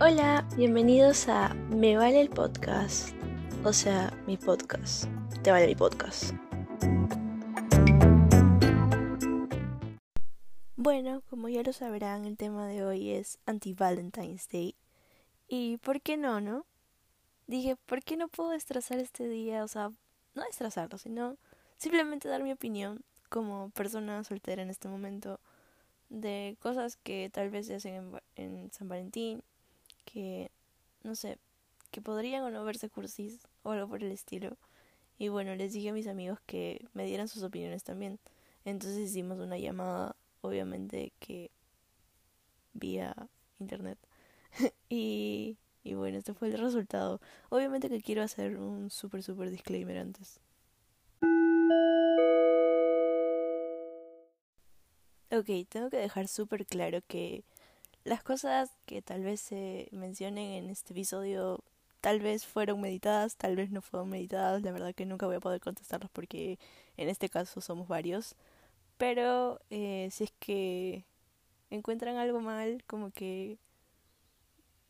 [0.00, 3.08] Hola, bienvenidos a Me Vale el Podcast.
[3.64, 5.06] O sea, mi podcast.
[5.42, 6.34] Te vale mi podcast.
[10.76, 14.76] Bueno, como ya lo sabrán, el tema de hoy es Anti-Valentine's Day.
[15.48, 16.64] ¿Y por qué no, no?
[17.48, 19.64] Dije, ¿por qué no puedo destrozar este día?
[19.64, 19.90] O sea,
[20.36, 21.38] no destrozarlo, sino
[21.76, 25.40] simplemente dar mi opinión como persona soltera en este momento
[26.08, 29.42] de cosas que tal vez se hacen en, en San Valentín,
[30.10, 30.50] que,
[31.02, 31.38] no sé,
[31.90, 34.56] que podrían o no verse cursis o algo por el estilo.
[35.18, 38.18] Y bueno, les dije a mis amigos que me dieran sus opiniones también.
[38.64, 41.50] Entonces hicimos una llamada, obviamente que
[42.72, 43.14] vía
[43.58, 43.98] internet.
[44.88, 47.20] y, y bueno, este fue el resultado.
[47.50, 50.40] Obviamente que quiero hacer un súper, súper disclaimer antes.
[55.30, 57.44] Ok, tengo que dejar súper claro que
[58.08, 61.62] las cosas que tal vez se mencionen en este episodio
[62.00, 65.40] tal vez fueron meditadas, tal vez no fueron meditadas, la verdad que nunca voy a
[65.40, 66.58] poder contestarlas porque
[66.96, 68.34] en este caso somos varios.
[68.98, 71.04] Pero eh, si es que
[71.70, 73.58] encuentran algo mal, como que...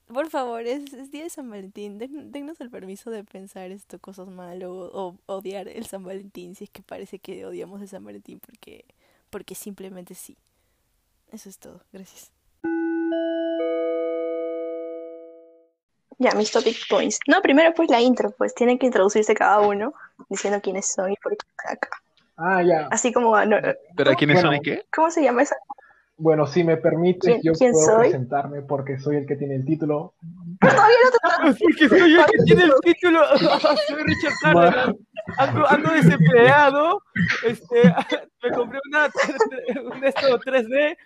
[0.06, 4.28] Por favor, es, día de San Valentín, Den, dennos el permiso de pensar esto, cosas
[4.28, 8.04] mal o, o odiar el San Valentín si es que parece que odiamos el San
[8.04, 8.84] Valentín porque,
[9.30, 10.36] porque simplemente sí.
[11.30, 12.37] Eso es todo, gracias.
[16.18, 17.18] Ya, mis topic points.
[17.28, 19.94] No, primero pues la intro, pues tienen que introducirse cada uno
[20.28, 21.88] diciendo quiénes son y por qué están acá.
[22.36, 22.88] Ah, ya.
[22.90, 23.44] Así como...
[23.44, 23.56] No,
[23.96, 24.48] ¿Pero quiénes Bueno.
[24.50, 24.84] son y qué?
[24.94, 25.56] ¿Cómo se llama esa?
[26.16, 28.08] Bueno, si me permites, ¿Quién- yo quién puedo soy?
[28.08, 30.14] presentarme porque soy el que tiene el título.
[30.60, 33.20] Todavía no te Porque soy yo el que tiene el título.
[33.38, 34.96] soy Richard Carter.
[35.38, 37.02] Ando, ando desempleado.
[37.44, 37.82] Este,
[38.42, 39.06] me compré una,
[39.96, 40.96] un esto 3D.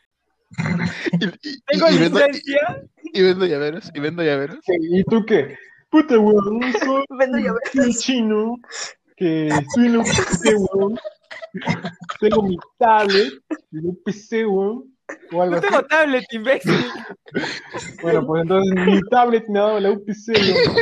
[1.21, 2.83] Y, y- Tengo licencia.
[3.13, 4.59] Y vendo llaveros, y vendo llaveros.
[4.67, 5.57] ¿Y tú qué?
[5.91, 7.39] Puta, weón, soy vendo
[7.75, 8.56] un chino
[9.17, 10.99] que estoy en un PC, weón.
[12.21, 13.33] Tengo mi tablet
[13.71, 14.84] y un PC, weón.
[15.33, 15.67] O algo No así.
[15.67, 16.87] tengo tablet, imbécil.
[18.01, 20.77] Bueno, pues entonces mi tablet me ha dado la UPC, weón.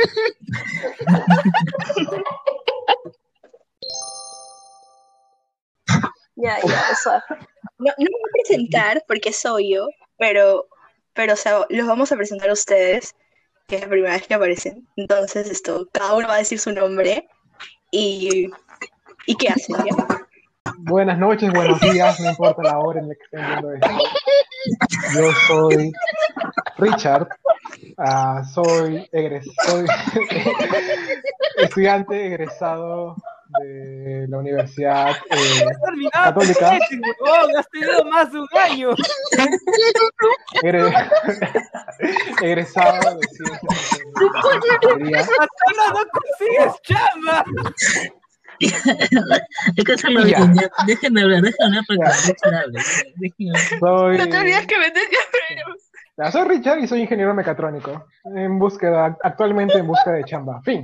[6.35, 7.23] Ya, ya, o sea,
[7.77, 9.87] no, no me voy a presentar porque soy yo,
[10.17, 10.65] pero,
[11.13, 13.15] pero, o sea, los vamos a presentar a ustedes,
[13.67, 14.87] que es la primera vez que aparecen.
[14.95, 17.27] Entonces, esto, cada uno va a decir su nombre
[17.91, 18.49] y,
[19.25, 19.75] y qué hacen.
[20.77, 23.89] Buenas noches, buenos días, no importa la hora en la que estén viendo esto.
[25.15, 25.91] Yo soy
[26.77, 27.27] Richard,
[27.97, 29.85] ah, soy, egres soy
[31.57, 33.15] estudiante egresado
[33.59, 35.65] de la Universidad eh,
[36.11, 36.69] Católica.
[36.79, 37.57] tesis, huevón.
[37.57, 38.89] Has tenido más de un año.
[40.63, 40.91] egre-
[42.41, 45.19] egresado de Ciencias de.
[45.19, 47.45] Hasta no consigues chamba.
[49.75, 50.37] Déjenme Ya.
[50.37, 52.83] hablar, déjenme hablar, déjenme hablar
[54.17, 55.81] No te olvides que vender llaveros.
[56.31, 58.05] Soy Richard y soy ingeniero mecatrónico.
[58.35, 60.61] En búsqueda, actualmente en busca de chamba.
[60.63, 60.83] Fin.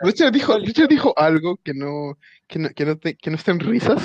[0.00, 3.58] Richard dijo, Richard dijo algo que no, que no, que no, te- que no estén
[3.60, 4.02] risas.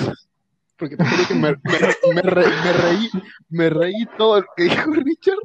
[0.76, 3.10] Porque te juro que me, me, me re- me reí,
[3.48, 5.38] me reí todo lo que dijo Richard.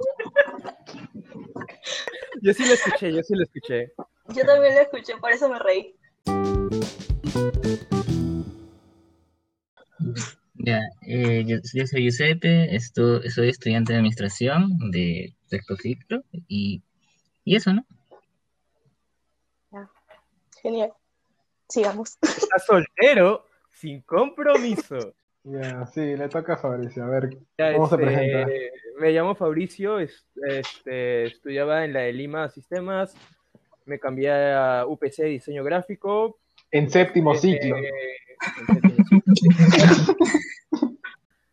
[2.42, 3.92] Yo sí lo escuché, yo sí lo escuché.
[4.30, 5.96] Yo también lo escuché, por eso me reí.
[10.56, 16.82] Ya, eh, yo, yo soy Giuseppe, esto, soy estudiante de administración de sexto ciclo y,
[17.46, 17.86] y eso, ¿no?
[20.62, 20.94] Genial.
[21.68, 22.18] Sigamos.
[22.22, 25.14] Estás soltero, sin compromiso.
[25.44, 27.04] Ya, sí, le toca a Fabricio.
[27.04, 28.52] A ver, Ya, ¿Cómo se este, presenta?
[29.00, 33.16] Me llamo Fabricio, es- este, estudiaba en la de Lima Sistemas,
[33.86, 36.40] me cambié a UPC Diseño Gráfico.
[36.72, 37.78] en séptimo este, ciclo.
[37.78, 37.84] en
[38.82, 40.16] séptimo ciclo.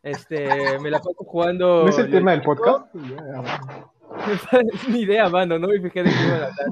[0.03, 1.83] Este, me la paso jugando.
[1.83, 2.93] ¿No es el tema del podcast?
[2.93, 3.43] Bueno.
[4.89, 6.67] Ni idea, mano, no me fijé de qué iban a hablar.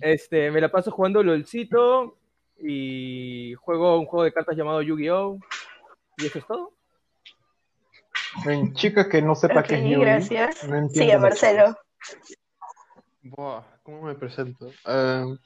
[0.00, 2.18] Este, me la paso jugando LOLcito
[2.60, 5.38] y juego un juego de cartas llamado Yu-Gi-Oh!
[6.18, 6.72] Y eso es todo.
[8.46, 10.64] En chica que no sepa Ok, qué es gracias.
[10.64, 11.76] no entiendo Sigue, Marcelo.
[13.22, 14.70] Buah, ¿cómo me presento?
[14.86, 15.36] Eh,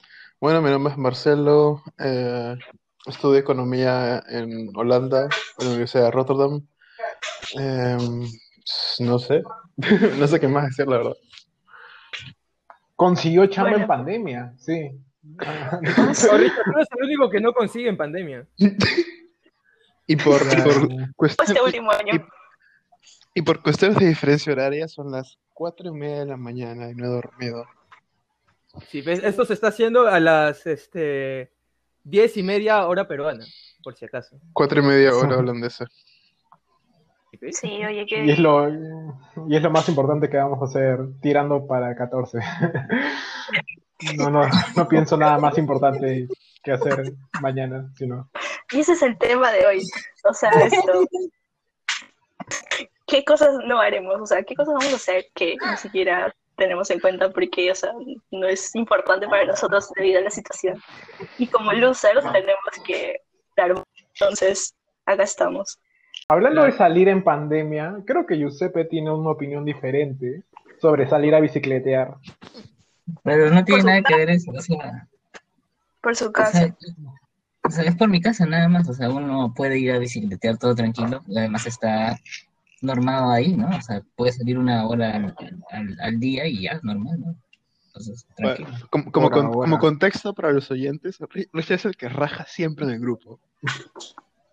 [0.41, 1.83] bueno, mi nombre es Marcelo.
[3.06, 5.29] estudio economía en Holanda,
[5.59, 6.67] en la Universidad de Rotterdam.
[7.59, 7.99] Eh,
[9.00, 9.43] no sé,
[10.19, 11.17] no sé qué más decir, la verdad.
[13.02, 13.82] Consiguió chamba Bueno.
[13.84, 14.90] en pandemia, sí.
[15.38, 18.46] Richard, tú eres el único que no consigue en pandemia.
[20.06, 22.26] Y por, y por cuestión- Este último año.
[23.34, 26.94] y por cuestiones de diferencia horaria son las cuatro y media de la mañana y
[26.94, 27.66] no he dormido.
[28.88, 31.52] Sí, ves, esto se está haciendo a las este,
[32.04, 33.44] diez y media hora peruana,
[33.82, 34.40] por si acaso.
[34.52, 35.87] Cuatro y media hora holandesa.
[37.32, 37.58] ¿Sí, ves?
[37.58, 41.67] Sí, oye, Y es lo, y es lo más importante que vamos a hacer tirando
[41.67, 42.38] para 14.
[44.17, 44.43] No, no,
[44.76, 46.26] no pienso nada más importante
[46.64, 48.29] que hacer mañana, sino.
[48.73, 49.82] y ese es el tema de hoy.
[50.29, 51.05] O sea, esto.
[53.06, 54.20] ¿Qué cosas no haremos?
[54.20, 57.75] O sea, ¿qué cosas vamos a hacer que ni siquiera tenemos en cuenta porque, o
[57.76, 57.93] sea,
[58.32, 60.82] no es importante para nosotros debido a la situación?
[61.38, 63.20] Y como losers tenemos que
[63.56, 63.73] dar.
[64.14, 64.75] Entonces,
[65.06, 65.78] acá estamos.
[66.32, 70.43] Hablando de salir en pandemia, creo que Giuseppe tiene una opinión diferente
[70.81, 72.17] sobre salir a bicicletear.
[73.23, 75.06] Pero no tiene nada que ver eso, o sea,
[76.00, 76.52] Por su o casa.
[76.58, 76.76] sea,
[77.64, 80.56] o sea, es por mi casa nada más, o sea, uno puede ir a bicicletear
[80.56, 82.19] todo tranquilo, y además está
[82.81, 83.69] normado ahí, ¿no?
[83.69, 85.35] O sea, puede salir una hora al,
[85.70, 87.37] al- al día y ya, normal, ¿no?
[87.88, 88.70] Entonces, tranquilo.
[88.70, 92.46] Bueno, como, como, con- como contexto para los oyentes, Ri- Richard es el que raja
[92.49, 93.38] siempre en el grupo.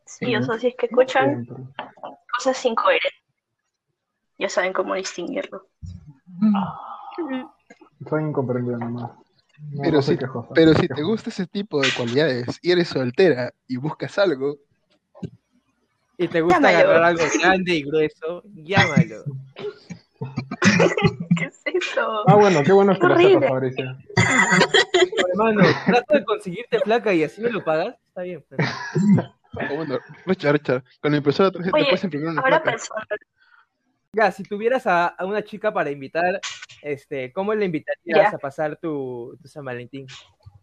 [0.10, 1.64] Sí, o sea, si es que escuchan Siempre.
[2.36, 3.12] cosas incoherentes,
[4.40, 5.68] ya saben cómo distinguirlo.
[6.26, 7.46] Mm,
[8.10, 9.12] Soy incomprendido nomás.
[9.72, 10.18] No, Pero no si,
[10.56, 14.58] pero si te gusta ese tipo de cualidades y eres soltera y buscas algo,
[16.18, 16.78] Y te gusta Llámalo.
[16.90, 19.26] agarrar algo grande y grueso, llámalo.
[21.38, 22.24] ¿Qué es eso?
[22.28, 23.86] Ah, bueno, qué bueno que lo sepas, Fabricio.
[25.32, 27.96] Hermano, trata de conseguirte flaca y así me lo pagas.
[28.08, 28.44] Está bien.
[28.50, 28.60] pues.
[29.72, 32.64] O bueno, Richard, Richard, con la impresora 3D te Oye, puedes imprimir una Ahora.
[34.12, 36.42] Ya, si tuvieras a, a una chica para invitar,
[36.82, 38.36] este, ¿cómo le invitarías Ya.
[38.36, 40.08] a pasar tu, tu San Valentín?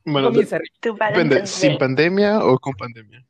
[0.05, 0.59] Bueno, Comienza.
[0.81, 1.79] Tu depende, ¿sin Day.
[1.79, 3.25] pandemia o con pandemia?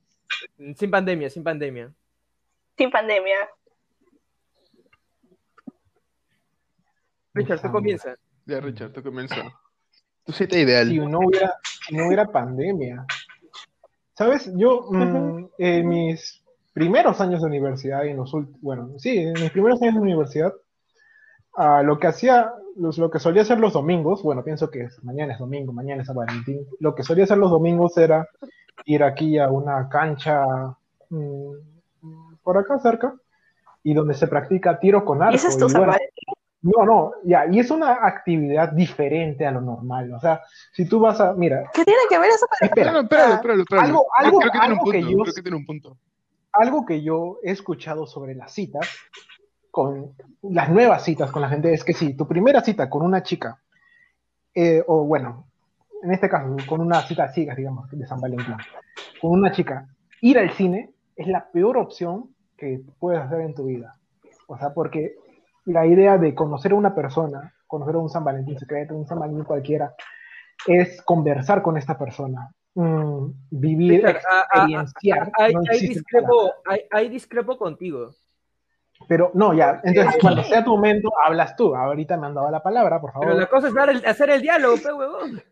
[0.75, 1.93] sin pandemia, sin pandemia.
[2.79, 3.49] Sin pandemia.
[7.35, 8.15] Richard, tú comienza.
[8.47, 9.37] Ya, Richard, tú comienza.
[10.25, 10.89] Tu cita ideal.
[10.89, 11.55] Si no hubiera,
[11.87, 13.05] si no hubiera pandemia.
[14.17, 14.51] ¿Sabes?
[14.57, 16.43] Yo, mm, en mis
[16.73, 20.01] primeros años de universidad, y en los ult- bueno, sí, en mis primeros años de
[20.01, 20.53] universidad,
[21.57, 25.03] ah, lo que hacía, los- lo que solía hacer los domingos, bueno, pienso que es-
[25.05, 28.27] mañana es domingo, mañana es San Valentín, lo que solía hacer los domingos era
[28.85, 30.45] ir aquí a una cancha
[31.09, 31.53] mm,
[32.43, 33.15] por acá cerca,
[33.83, 35.35] y donde se practica tiro con arco.
[35.35, 35.93] Y es tu y San bueno.
[36.77, 40.13] No, no, ya, y es una actividad diferente a lo normal.
[40.15, 40.41] O sea,
[40.73, 43.35] si tú vas a, mira, ¿Qué tiene que ver eso con espera, No, no, espéralo,
[43.35, 43.87] espéralo, espéralo.
[43.89, 45.97] Algo- algo- creo que tiene un algo que yo- creo que tiene un punto.
[46.53, 48.89] algo que yo he escuchado sobre las citas,
[49.71, 53.23] con las nuevas citas con la gente, es que si tu primera cita con una
[53.23, 53.61] chica,
[54.55, 55.47] eh, o bueno,
[56.03, 58.57] en este caso, con una cita ciegas, digamos, de San Valentín,
[59.21, 59.87] con una chica,
[60.23, 63.97] ir al cine es la peor opción que puedes hacer en tu vida.
[64.47, 65.17] O sea, porque
[65.67, 69.19] la idea de conocer a una persona, conocer a un San Valentín secreto, un San
[69.19, 69.95] Valentín cualquiera,
[70.67, 74.23] es conversar con esta persona, mm, vivir, Richard,
[74.53, 75.33] experienciar.
[75.53, 76.53] No existe discrepo,
[76.91, 78.11] ahí discrepo contigo.
[79.09, 81.75] Pero no, ya, entonces cuando sea tu momento, hablas tú.
[81.77, 83.29] Ahorita me han dado la palabra, por favor.
[83.29, 85.43] Pero la cosa es dar el- hacer el diálogo, pe huevón.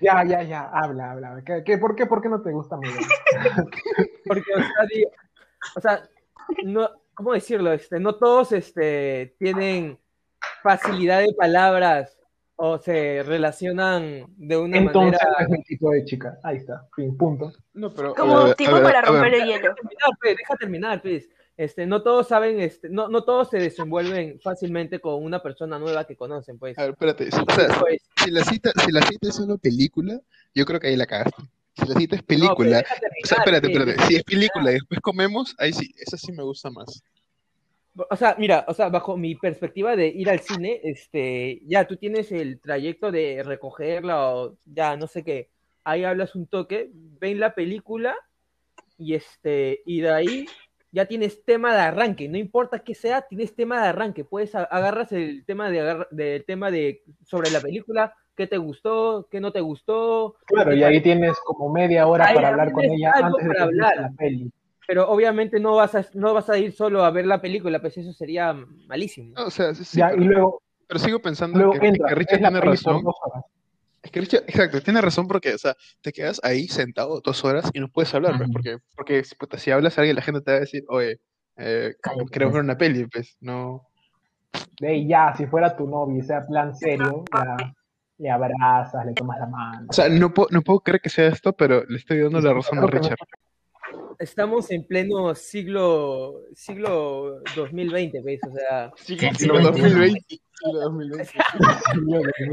[0.00, 1.42] Ya, ya, ya, habla, habla.
[1.44, 2.88] ¿Qué, qué, por, qué, ¿Por qué no te gusta mi
[4.26, 4.88] Porque, o sea,
[5.76, 6.02] o sea,
[6.64, 7.72] no, ¿cómo decirlo?
[7.72, 9.98] Este, no todos este, tienen
[10.62, 12.16] facilidad de palabras
[12.54, 15.44] o se relacionan de una Entonces manera.
[15.46, 16.38] es el tipo de chica.
[16.44, 17.52] Ahí está, fin, punto.
[17.74, 18.14] No, pero.
[18.14, 19.60] Como ver, a tipo ver, para romper el hielo.
[19.60, 21.28] Deja terminar, deja terminar, pues.
[21.58, 26.06] Este, no todos saben, este, no, no todos se desenvuelven fácilmente con una persona nueva
[26.06, 26.78] que conocen, pues.
[26.78, 27.28] A ver, espérate.
[27.28, 30.20] O sea, Pues, si la cita, si la cita es una película,
[30.54, 31.42] yo creo que ahí la cagaste.
[31.76, 34.02] Si la cita es no, pe, película, deja o sea, espérate, espérate.
[34.04, 37.02] Si es película y después comemos, ahí sí, esa sí me gusta más.
[38.10, 41.96] O sea, mira, o sea, bajo mi perspectiva de ir al cine, este, ya tú
[41.96, 45.48] tienes el trayecto de recogerla o ya no sé qué.
[45.84, 48.14] Ahí hablas un toque, ven la película
[48.98, 50.46] y este, y de ahí
[50.92, 54.24] ya tienes tema de arranque, no importa qué sea, tienes tema de arranque.
[54.24, 59.26] Puedes agarras el tema de agarra- del tema de sobre la película, qué te gustó,
[59.30, 60.36] qué no te gustó.
[60.46, 63.96] Claro, y ahí tienes como media hora para hablar con ella antes de que hablar.
[63.96, 64.52] la peli.
[64.86, 67.96] pero obviamente no vas a no vas a ir solo a ver la película, pues
[67.96, 68.52] eso sería
[68.86, 69.34] malísimo.
[69.36, 72.14] O sea, sí, sí, ya, pero, y luego, pero sigo pensando luego que, entra, que
[72.14, 73.02] Richard tiene razón.
[74.02, 77.68] Es que Richard, exacto, tiene razón porque, o sea, te quedas ahí sentado dos horas
[77.72, 78.52] y no puedes hablar, pues, Ujú.
[78.52, 81.18] porque, porque si, puta, si hablas a alguien, la gente te va a decir, oye,
[81.56, 82.64] eh, Cállate, queremos ver pues.
[82.64, 83.82] una peli, pues, no.
[84.80, 87.74] De ahí ya, si fuera tu novio sea plan serio, ya
[88.18, 89.86] le abrazas, le tomas la mano.
[89.88, 92.54] O sea, no puedo, no puedo creer que sea esto, pero le estoy dando la
[92.54, 93.16] razón a Richard.
[94.18, 98.40] estamos en pleno siglo siglo 2020, ¿ves?
[98.48, 99.62] O sea, Sí, Sí, sí, sí, lo sí.
[99.64, 100.20] 2020.
[100.28, 100.40] sí,
[100.72, 101.32] lo 2020.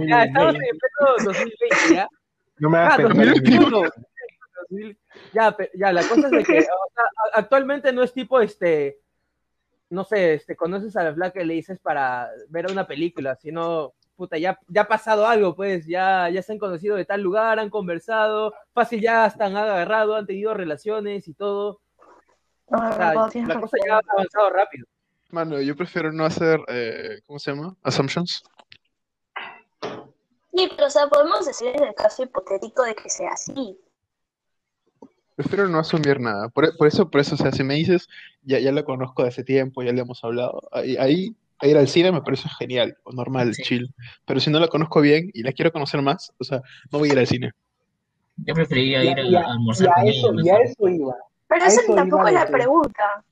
[0.07, 2.07] ya estamos en pleno 2020, ¿ya?
[2.59, 3.25] No me hagas Ah, pensar en mí.
[3.39, 3.81] 2021.
[4.69, 4.97] 2000.
[5.33, 7.03] Ya, ya, la cosa es de que o sea,
[7.33, 8.99] actualmente no es tipo, este,
[9.89, 13.93] no sé, este, conoces a la flaca y le dices para ver una película, sino,
[14.15, 17.59] puta, ya, ya ha pasado algo, pues, ya, ya se han conocido de tal lugar,
[17.59, 21.81] han conversado, fácil ya han agarrado, han tenido relaciones y todo.
[22.69, 24.87] No, O de sea, verdad, tienes la cosa ya ha avanzado rápido.
[25.29, 27.75] Mano, yo prefiero no hacer, eh, ¿cómo se llama?
[27.81, 28.43] Assumptions.
[30.55, 33.77] Sí, pero o sea, podemos decir en el caso hipotético de que sea así.
[35.35, 36.49] Prefiero no asumir nada.
[36.49, 38.07] Por, por eso, por eso, o sea, si me dices,
[38.43, 41.77] ya, ya la conozco de hace tiempo, ya le hemos hablado, ahí, ahí a ir
[41.77, 43.63] al cine me parece genial, o normal, Sí.
[43.63, 43.93] chill.
[44.25, 47.09] Pero si no la conozco bien y la quiero conocer más, o sea, no voy
[47.09, 47.51] a ir al cine.
[48.37, 50.41] Yo preferiría ir a, a, y a- almorzar y a con eso, ella.
[50.43, 50.65] y a mejor.
[50.65, 51.15] eso iba.
[51.47, 53.23] Pero eso tampoco es la que- pregunta.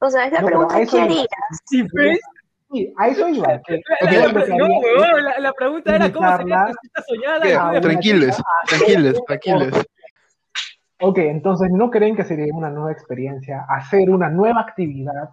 [0.00, 1.26] O sea, es la No, pregunta, ¿qué harías?
[1.64, 2.20] Sí, pues.
[2.70, 3.60] Sí, a eso iba.
[3.66, 7.40] que- La, no, weón, la, la pregunta era cómo sería tu cita soñada.
[7.42, 7.48] ¿Qué?
[7.48, 8.36] y a tú una le- Tranquiles,
[8.68, 9.74] tranquiles, tranquiles.
[11.00, 15.30] Ok, entonces, ¿no creen que sería una nueva experiencia hacer una nueva actividad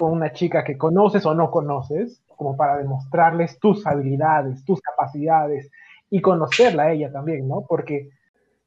[0.00, 5.70] con una chica que conoces o no conoces, como para demostrarles tus habilidades, tus capacidades
[6.08, 7.66] y conocerla a ella también, ¿no?
[7.68, 8.08] Porque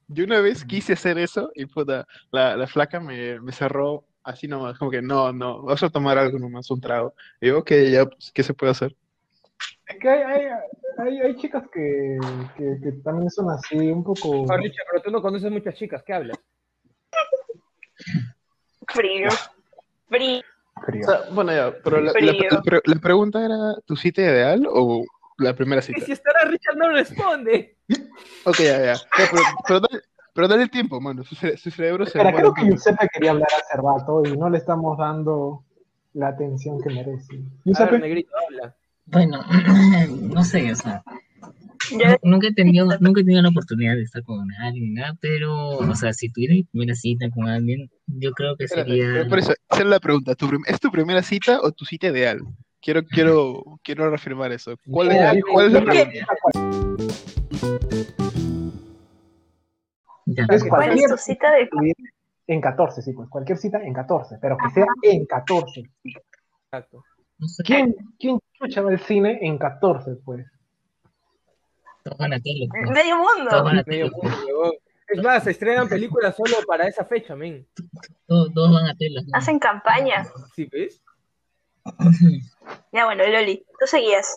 [0.08, 4.48] Yo una vez quise hacer eso y puta, la, la flaca me, me cerró así
[4.48, 7.16] nomás, como que no, no, vas a tomar algo nomás, un trago.
[7.42, 8.96] Y yo, ok, ya, pues, ¿qué se puede hacer?
[9.88, 10.46] es que hay, hay,
[11.00, 12.20] hay, hay chicas que,
[12.56, 14.46] que, que también son así, un poco...
[14.52, 16.38] Ah, Richard, pero tú no conoces muchas chicas, ¿qué hablas?
[18.88, 19.30] Frío.
[20.08, 20.44] Frío.
[20.76, 21.06] O frías.
[21.06, 22.34] sea, bueno, ya, pero la, la- Frío.
[22.52, 25.04] la pre- la pregunta era, ¿tu cita ideal o
[25.38, 26.06] la primera Y cita?
[26.06, 27.78] si estará Richard no responde.
[28.46, 29.02] Ok, ya, ya.
[29.18, 29.30] Pero,
[29.68, 30.02] pero dale,
[30.34, 32.62] pero dale el tiempo, mano, su, su cerebro se demora creo que.
[32.66, 35.64] Giuseppe quería hablar hace rato y no le estamos dando
[36.14, 37.36] la atención que merece.
[37.36, 38.76] A ver, Giuseppe, negrito, habla.
[39.06, 39.42] Bueno,
[40.10, 41.04] no sé, o sea,
[41.92, 45.16] Yo, nu- nunca he tenido, nunca he tenido la oportunidad de estar con alguien, nada,
[45.20, 49.28] pero, o sea, si tuviera mi primera cita con alguien, yo creo que sería, pero
[49.30, 50.36] por eso, esa es la pregunta.
[50.36, 52.40] ¿tu ¿Es tu primera cita o tu cita ideal?
[52.82, 54.76] Quiero, quiero, quiero reafirmar eso.
[54.90, 56.28] ¿Cuál es, la- cuál es la pregunta?
[60.36, 61.70] ¿Cuál es cualquier tu cita de
[62.48, 65.84] en 14, sí, pues cualquier cita en 14, pero que sea en 14.
[66.66, 67.04] Exacto.
[67.66, 70.46] ¿Quién, quién chucha va al cine en 14, pues?
[72.04, 73.50] Todos van a tele, pues, medio mundo?
[73.50, 74.74] todos van a Medio tele, pues, mundo.
[75.08, 77.68] Es más, se estrenan películas solo para esa fecha, men.
[78.26, 79.22] todos, todos van a tele.
[79.22, 79.38] ¿no?
[79.38, 80.26] Hacen campaña.
[80.56, 81.02] ¿Sí ves?
[82.92, 84.36] Ya bueno, Loli, tú seguías.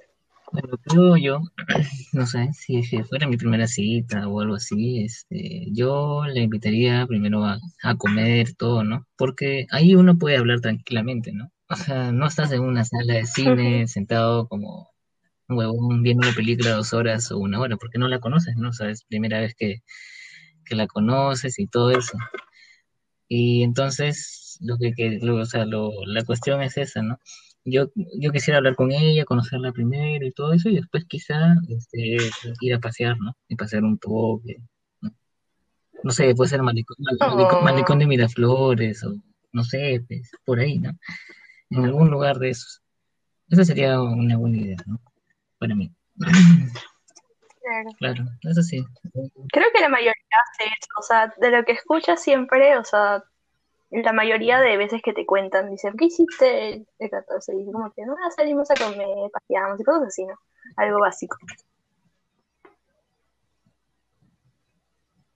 [0.52, 1.40] Bueno, creo yo,
[2.12, 7.44] no sé, si, fuera mi primera cita o algo así, este, yo le invitaría primero
[7.44, 9.06] a, a comer todo, ¿no?
[9.16, 11.50] Porque ahí uno puede hablar tranquilamente, ¿no?
[11.68, 14.90] O sea, no estás en una sala de cine sentado como
[15.48, 18.70] huevón viendo una película dos horas o una hora, porque no la conoces, ¿no?
[18.70, 19.82] O sea, es primera vez que,
[20.64, 22.16] que la conoces y todo eso.
[23.28, 27.18] Y entonces, lo que, que- lo- o sea, lo, la cuestión es esa, ¿no?
[27.64, 32.16] Yo, yo quisiera hablar con ella, conocerla primero y todo eso, y después quizá este,
[32.60, 33.36] ir a pasear, ¿no?
[33.48, 34.58] Y pasear un toque,
[35.00, 35.10] ¿no?
[36.04, 37.64] No sé, puede ser malecón, mal- malecón, Oh.
[37.64, 39.14] malecón de Miraflores, o
[39.52, 40.90] no sé, pues, por ahí, ¿no?
[41.70, 42.82] En algún lugar de esos.
[43.48, 45.00] Esa sería una buena idea, ¿no?
[45.58, 45.90] Para mí.
[47.62, 47.90] Claro.
[47.98, 48.84] Claro, eso sí.
[49.52, 50.12] Creo que la mayoría
[50.52, 53.24] hace eso, o sea, de lo que escuchas siempre, o sea,
[53.90, 57.54] la mayoría de veces que te cuentan, dicen, ¿qué hiciste el, el 14?
[57.56, 60.34] Y como que, no, salimos a comer, paseamos y cosas así, ¿no?
[60.76, 61.36] Algo básico.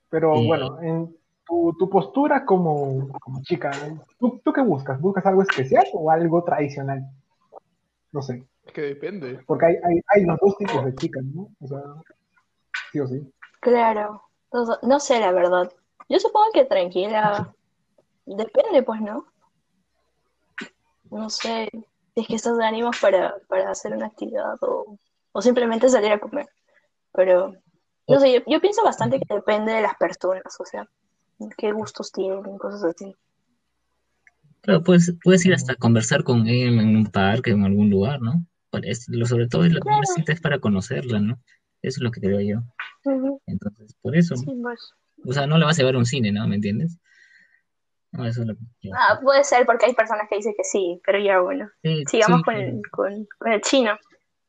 [0.08, 0.46] Pero Sí.
[0.46, 3.70] bueno, en tu, tu postura como, como chica,
[4.18, 5.00] ¿tú, ¿tú qué buscas?
[5.00, 7.02] ¿Buscas algo especial o algo tradicional?
[8.12, 9.40] No sé, Es que depende.
[9.48, 11.48] porque hay, hay, hay los dos tipos de chicas, ¿no?
[11.60, 11.80] O sea,
[12.92, 13.20] sí o sí.
[13.60, 14.22] Claro,
[14.52, 15.72] no, no sé la verdad.
[16.08, 17.52] Yo supongo que tranquila,
[18.26, 19.26] depende pues, ¿no?
[21.10, 21.68] No sé,
[22.14, 24.96] si es que estás de ánimos para, para hacer una actividad o,
[25.32, 26.46] o simplemente salir a comer.
[27.12, 27.52] Pero,
[28.06, 30.88] no sé, yo, yo pienso bastante que depende de las personas, o sea,
[31.58, 33.16] qué gustos tienen, cosas así.
[34.60, 38.46] Claro, puedes, puedes ir hasta conversar con él en un parque, en algún lugar, ¿no?
[38.82, 41.34] Es- lo, sobre todo la primera cita es para conocerla, ¿no?
[41.82, 42.60] Eso es lo que creo yo.
[43.46, 44.92] Entonces, por eso, Sí, pues.
[45.24, 46.46] o sea, no la vas a llevar a un cine, ¿no?
[46.46, 46.98] ¿Me entiendes?
[48.12, 50.64] No, eso es lo que yo- Ah, puede ser porque hay personas que dicen que
[50.64, 51.68] sí, pero ya bueno.
[51.82, 53.98] Sí, Sigamos sí, con el, con, con el chino.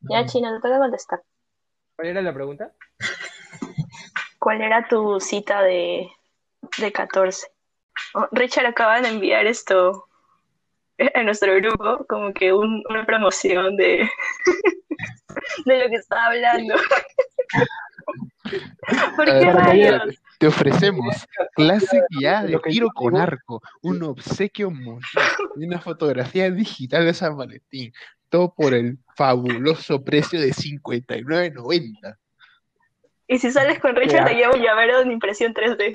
[0.01, 1.21] Ya, chino, te toca contestar.
[1.95, 2.73] ¿Cuál era la pregunta?
[4.39, 6.09] ¿Cuál era tu cita de,
[6.79, 7.47] de 14?
[8.15, 10.07] Oh, Richard acaba de enviar esto
[11.15, 14.09] a nuestro grupo, como que un- una promoción de,
[15.65, 16.75] de lo que estaba hablando.
[19.15, 20.15] ¿Por qué para que- rayos?
[20.39, 25.23] Te ofrecemos clase guiada de tiro con arco, un obsequio mortal
[25.55, 27.93] y una fotografía digital de San Valentín.
[28.27, 32.17] Todo por el fabuloso precio de 59.90.
[33.27, 35.93] Y si sales con Richard, te llevo un llavero de impresión 3D.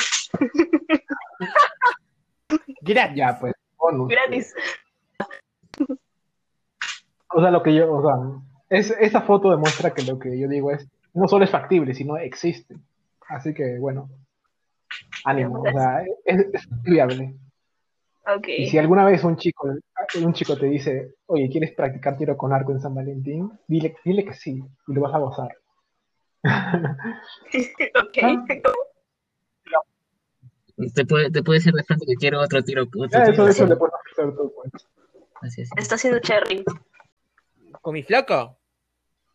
[2.82, 3.16] Gratis.
[3.16, 4.08] Ya, pues, bonus.
[4.08, 4.54] Gratis.
[7.28, 8.14] O sea, lo que yo, o sea,
[8.68, 12.16] es, esa foto demuestra que lo que yo digo es, no solo es factible, sino
[12.16, 12.76] existe.
[13.28, 14.08] Así que, bueno,
[15.24, 17.34] ánimo, o sea, es, es viable.
[18.46, 19.68] Y si alguna vez un chico,
[20.22, 23.52] un chico te dice, oye, ¿quieres practicar tiro con arco en San Valentín?
[23.68, 25.56] Dile, dile que sí, y lo vas a gozar.
[26.44, 28.18] ok.
[30.94, 32.82] Te puede, te puede decir de frente que quiero otro tiro.
[32.82, 33.70] Otro Ya, tiro eso, eso así.
[33.70, 34.72] le puedes ofrecer tú, pues.
[35.40, 35.70] Así es.
[35.76, 36.64] Está haciendo cherry.
[37.86, 38.58] ¿Con mi flaco?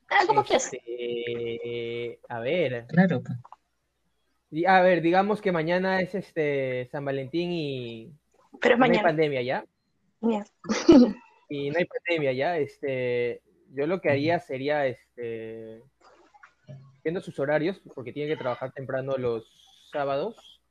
[0.10, 0.74] Ah, ¿cómo quieres?
[0.74, 2.86] Este, a ver.
[2.88, 4.66] Claro, pues.
[4.68, 8.14] A ver, digamos que mañana es este San Valentín y
[8.60, 9.66] Pero es no hay pandemia ya.
[11.48, 12.58] Y no hay pandemia ya.
[12.58, 15.82] Este, yo lo que haría sería este
[17.06, 19.46] viendo sus horarios, porque tiene que trabajar temprano los
[19.94, 20.62] sábados,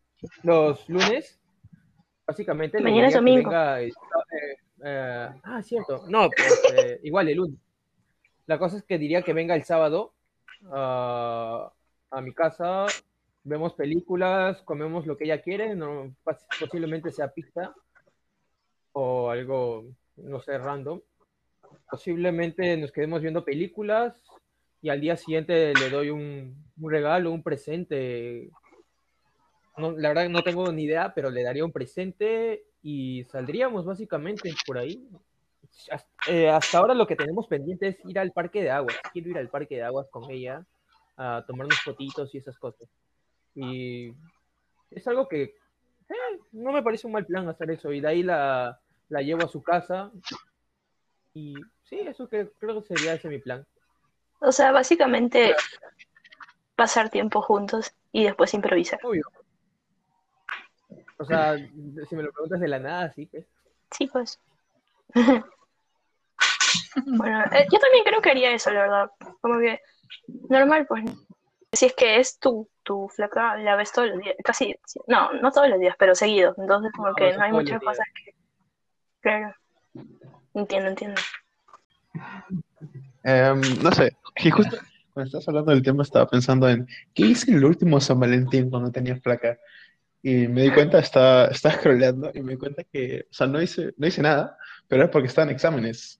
[0.42, 1.40] los lunes.
[2.26, 3.48] Básicamente Mañana es domingo.
[3.48, 3.90] venga, eh,
[4.84, 6.04] eh, ah, cierto.
[6.10, 7.69] No, pues, eh, igual el lunes.
[8.50, 10.12] La cosa es que diría que venga el sábado
[10.72, 11.72] a,
[12.10, 12.86] a mi casa,
[13.44, 15.78] vemos películas, comemos lo que ella quiere,
[16.58, 17.72] posiblemente sea pizza
[18.90, 19.84] o algo,
[20.16, 21.00] no sé, random.
[21.88, 24.20] Posiblemente nos quedemos viendo películas
[24.82, 28.50] y al día siguiente le doy un, regalo, un presente.
[29.76, 34.76] La verdad no tengo ni idea, pero le daría un presente y saldríamos básicamente por
[34.76, 35.08] ahí.
[35.90, 38.96] Hasta, eh, hasta ahora lo que tenemos pendiente es ir al parque de aguas.
[39.12, 40.64] Quiero ir al parque de aguas con ella
[41.16, 42.88] a tomarnos fotitos y esas cosas.
[43.54, 44.12] Y
[44.90, 47.92] es algo que eh, no me parece un mal plan hacer eso.
[47.92, 50.10] Y de ahí la, la llevo a su casa.
[51.34, 53.66] Y sí, eso que, creo que sería ese mi plan.
[54.40, 55.54] O sea, básicamente
[56.74, 58.98] pasar tiempo juntos y después improvisar.
[59.02, 59.24] Obvio.
[61.18, 63.46] O sea, si me lo preguntas de la nada, sí, pues.
[63.90, 64.40] Sí, pues.
[67.06, 69.10] Bueno, eh, yo también creo que haría eso, la verdad.
[69.40, 69.80] Como que
[70.48, 71.04] normal, pues.
[71.72, 74.74] Si es que es tu, tu flaca, la ves todos los días, casi,
[75.06, 76.52] no, no todos los días, pero seguido.
[76.58, 77.82] Entonces, como No, que no hay muchas días.
[77.84, 78.34] cosas que.
[79.20, 79.54] Claro.
[80.54, 81.20] Entiendo, entiendo.
[83.22, 84.76] Em, no sé, que justo
[85.12, 88.90] cuando estás hablando del tema estaba pensando en ¿qué hice el último San Valentín cuando
[88.90, 89.58] tenía flaca?
[90.22, 93.60] Y me di cuenta, estaba, estaba scrolleando y me di cuenta que, o sea, no
[93.62, 96.19] hice, no hice nada, pero era porque estaba en exámenes.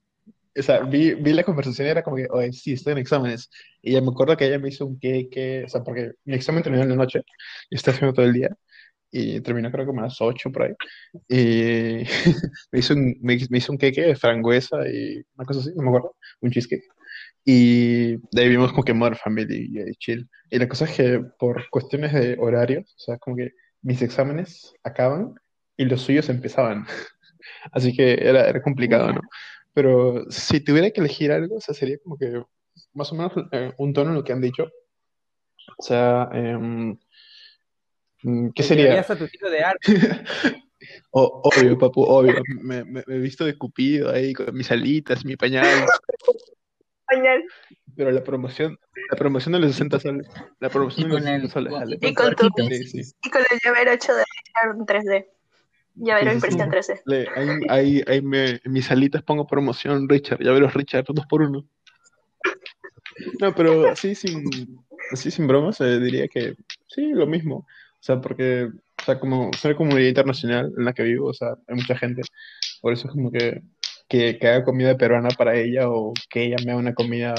[0.60, 3.50] O sea, vi, vi la conversación y era como que, oye, sí, estoy en exámenes.
[3.82, 6.62] Y ya me acuerdo que ella me hizo un queque, o sea, porque mi examen
[6.62, 7.22] terminó en la noche
[7.70, 8.50] y estaba haciendo todo el día.
[9.12, 10.74] Y terminó creo que como a las 8 por ahí.
[11.28, 12.04] Y
[12.72, 15.82] me hizo un, me, me hizo un queque de frambuesa y una cosa así, no
[15.82, 16.84] me acuerdo, un cheesecake.
[17.44, 20.28] Y de ahí vimos como que Modern Family y, y chill.
[20.50, 24.72] Y la cosa es que por cuestiones de horarios, o sea, como que mis exámenes
[24.84, 25.34] acaban
[25.76, 26.86] y los suyos empezaban.
[27.72, 29.20] Así que era, era complicado, ¿no?
[29.72, 32.42] Pero si tuviera que elegir algo, o sea, sería como que
[32.92, 34.70] más o menos eh, un tono en lo que han dicho.
[35.78, 36.98] O sea, mm,
[38.54, 39.00] ¿qué sería?
[39.00, 39.80] a tu tiro de arte.
[41.12, 42.42] O- obvio, papu, obvio.
[42.62, 45.84] Me, me- me he visto de Cupido ahí con mis alitas, mi pañal.
[47.06, 47.44] Pañal.
[47.96, 48.78] Pero la promoción,
[49.10, 50.26] la promoción de los 60 soles.
[50.58, 52.08] La Y promoción de los con el, 60 soles, con.
[52.08, 52.48] Y con tu.
[52.70, 53.12] Sí, sí.
[53.22, 54.24] Y con el llavero hecho de
[54.64, 55.26] en 3D.
[55.94, 57.02] Llavero impresión 3D.
[57.04, 61.26] Le- ahí, ahí, ahí me, en mis alitas pongo promoción Richard, ya verás Richard, dos
[61.26, 61.66] por uno.
[63.40, 64.44] No, pero así sin,
[65.12, 66.54] así sin bromas, eh, diría que
[66.88, 67.56] sí, lo mismo.
[67.56, 71.48] O sea, porque, o sea, como soy comunidad internacional en la que vivo, o sea,
[71.68, 72.22] hay mucha gente.
[72.80, 73.62] Por eso es como que,
[74.08, 77.34] que, que haga comida peruana para ella o que ella me haga una comida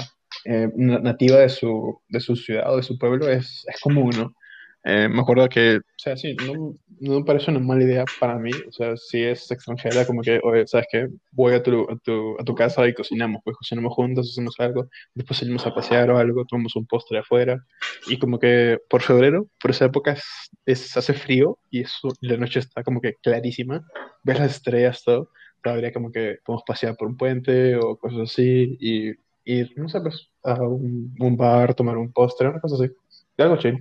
[0.45, 4.11] eh, na- nativa de su, de su ciudad o de su pueblo es, es común,
[4.15, 4.35] ¿no?
[4.83, 8.39] Eh, me acuerdo que, o sea, sí, no, no me parece una mala idea para
[8.39, 11.07] mí, o sea, si es extranjera, como que, oye, ¿sabes qué?
[11.31, 14.87] Voy a tu, a tu, a tu casa y cocinamos, pues cocinamos juntos, hacemos algo,
[15.13, 17.63] después salimos a pasear o algo, tomamos un postre afuera,
[18.05, 20.23] y como que por febrero, por esa época, es,
[20.65, 23.85] es- hace frío y, eso, la noche está como que clarísima,
[24.23, 25.29] ves las estrellas, todo,
[25.63, 29.11] habría como que podemos pasear por un puente o cosas así, y
[29.45, 32.91] ir, no sé, pues, a un, un bar, tomar un postre, una cosa así,
[33.37, 33.77] algo chill.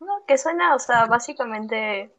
[0.00, 2.12] No, que suena, o sea, básicamente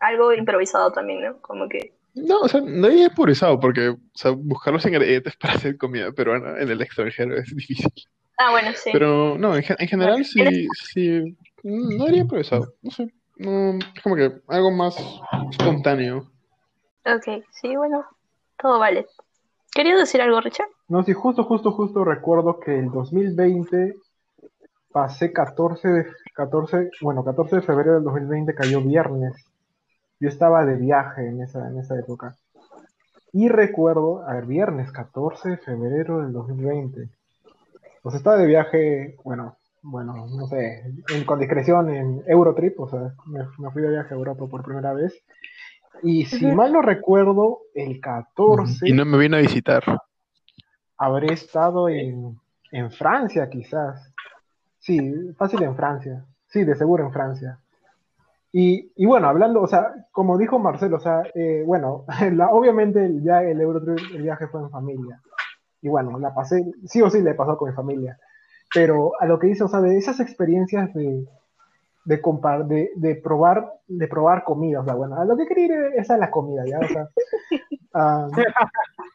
[0.00, 1.40] algo improvisado también, ¿no?
[1.40, 1.94] Como que...
[2.14, 6.12] No, o sea, no es improvisado porque, o sea, buscar los ingredientes para hacer comida
[6.12, 7.92] peruana en el extranjero es difícil.
[8.38, 8.90] Ah, bueno, sí.
[8.92, 14.16] Pero no, en, en general sí, sí, no haría improvisado, no sé, no, es como
[14.16, 14.96] que algo más
[15.50, 16.30] espontáneo.
[17.04, 18.04] Ok, sí, bueno,
[18.58, 19.06] todo vale.
[19.72, 20.68] ¿Querías decir algo, Richard?
[20.88, 23.96] No, sí, justo, justo, justo recuerdo que el 2020
[24.94, 29.34] pasé 14 de, 14, bueno, 14 de febrero del 2020 cayó viernes.
[30.20, 32.36] Yo estaba de viaje en esa, en esa época.
[33.32, 37.08] Y recuerdo, a ver, viernes 14 de febrero del 2020.
[38.02, 43.12] Pues estaba de viaje, bueno, bueno, no sé, en- con discreción en Eurotrip, o sea,
[43.26, 45.12] me, me fui de viaje a Europa por primera vez.
[46.04, 49.82] Y si mal no recuerdo, el 14 Y no me vino a visitar.
[50.98, 52.38] habré estado en,
[52.72, 54.13] en Francia, quizás.
[54.84, 54.98] Sí,
[55.38, 56.24] fácil en Francia.
[56.48, 57.58] Sí, de seguro en Francia.
[58.52, 63.04] Y, y bueno, hablando, o sea, como dijo Marcelo, o sea, eh, bueno, la- obviamente
[63.04, 65.20] el viaje, el Eurotrip, el viaje fue en familia.
[65.82, 68.18] Y bueno, la pasé, sí o sí le pasó con mi familia.
[68.74, 71.26] Pero a lo que dice, o sea, de esas experiencias de,
[72.04, 75.66] de, compar- de, de probar, de probar comida, o sea, bueno, a lo que quería
[75.66, 76.78] ir es a la comida, ¿ya?
[76.80, 77.08] O sea,
[77.94, 78.28] ah,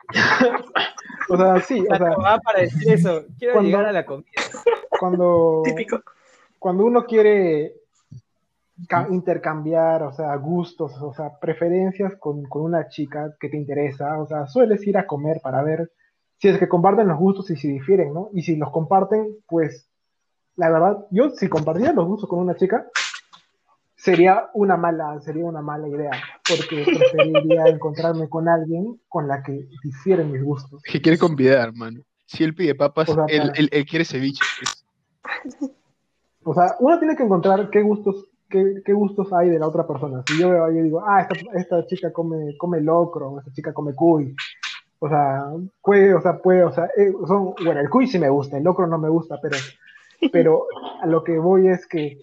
[1.30, 4.26] o sea, sí, o sea, Ah, para decir eso, quiero Cuando- llegar a la comida.
[5.00, 6.02] cuando, Típico.
[6.58, 7.74] cuando uno quiere
[8.88, 14.20] ca- intercambiar, o sea, gustos, o sea, preferencias con, con una chica que te interesa,
[14.20, 15.92] o sea, sueles ir a comer para ver
[16.38, 18.30] si es que comparten los gustos y si difieren, ¿no?
[18.34, 19.90] Y si los comparten, pues,
[20.56, 22.86] la verdad, yo si compartiera los gustos con una chica,
[24.02, 26.12] sería una mala, sería una mala idea,
[26.48, 30.82] porque preferiría encontrarme con alguien con la que difieren mis gustos.
[30.84, 32.00] Que quiere convidar, mano.
[32.26, 34.42] Si él pide papas, O sea, él, para- él- él quiere ceviche.
[34.60, 34.86] pues.
[36.46, 39.86] O sea, uno tiene que encontrar qué gustos, qué, qué gustos hay de la otra
[39.86, 40.24] persona.
[40.26, 43.74] Si yo veo ahí y digo, ah, esta, esta chica come, come locro, esta chica
[43.74, 44.34] come cuy.
[45.00, 45.44] O sea,
[45.84, 48.64] puede, o sea, puede, o sea, eh, son, bueno, el cuy sí me gusta, el
[48.64, 49.58] locro no me gusta, pero,
[50.32, 50.66] pero
[51.02, 52.18] a lo que voy es que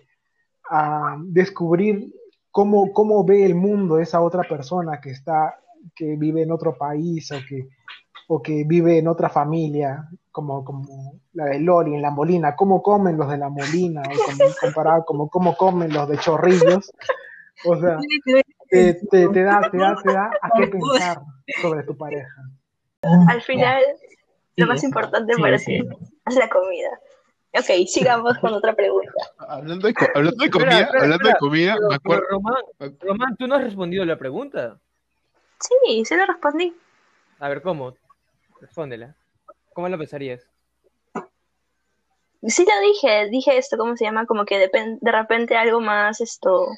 [0.70, 2.12] a descubrir
[2.50, 5.59] cómo, cómo ve el mundo esa otra persona que está,
[5.94, 7.68] que vive en otro país o que,
[8.29, 12.83] o que vive en otra familia, como, como la de Loli en la Molina, cómo
[12.83, 16.92] comen los de la Molina, o como, comparado como cómo comen los de Chorrillos.
[17.64, 17.98] O sea,
[18.68, 21.20] te, te, te da, te da, te da a qué pensar
[21.62, 22.42] sobre tu pareja.
[23.29, 23.83] Al final,
[24.57, 25.66] lo más importante sí, para sí.
[25.66, 25.88] ti
[26.26, 26.90] es la comida.
[27.59, 29.11] Ok, sigamos con otra pregunta.
[29.38, 32.25] Hablando de, hablando de comida, espera, hablando de comida, Pero, me acuerdo.
[32.31, 32.55] Román,
[33.01, 34.79] Román, tú no has respondido a la pregunta.
[35.61, 36.77] Sí, se lo respondí.
[37.38, 37.97] A ver, ¿cómo?
[38.61, 39.14] Respóndela.
[39.73, 40.47] ¿Cómo lo pensarías?
[42.42, 44.27] Sí lo dije, dije esto, ¿cómo se llama?
[44.27, 46.69] Como que depen- de repente algo más esto,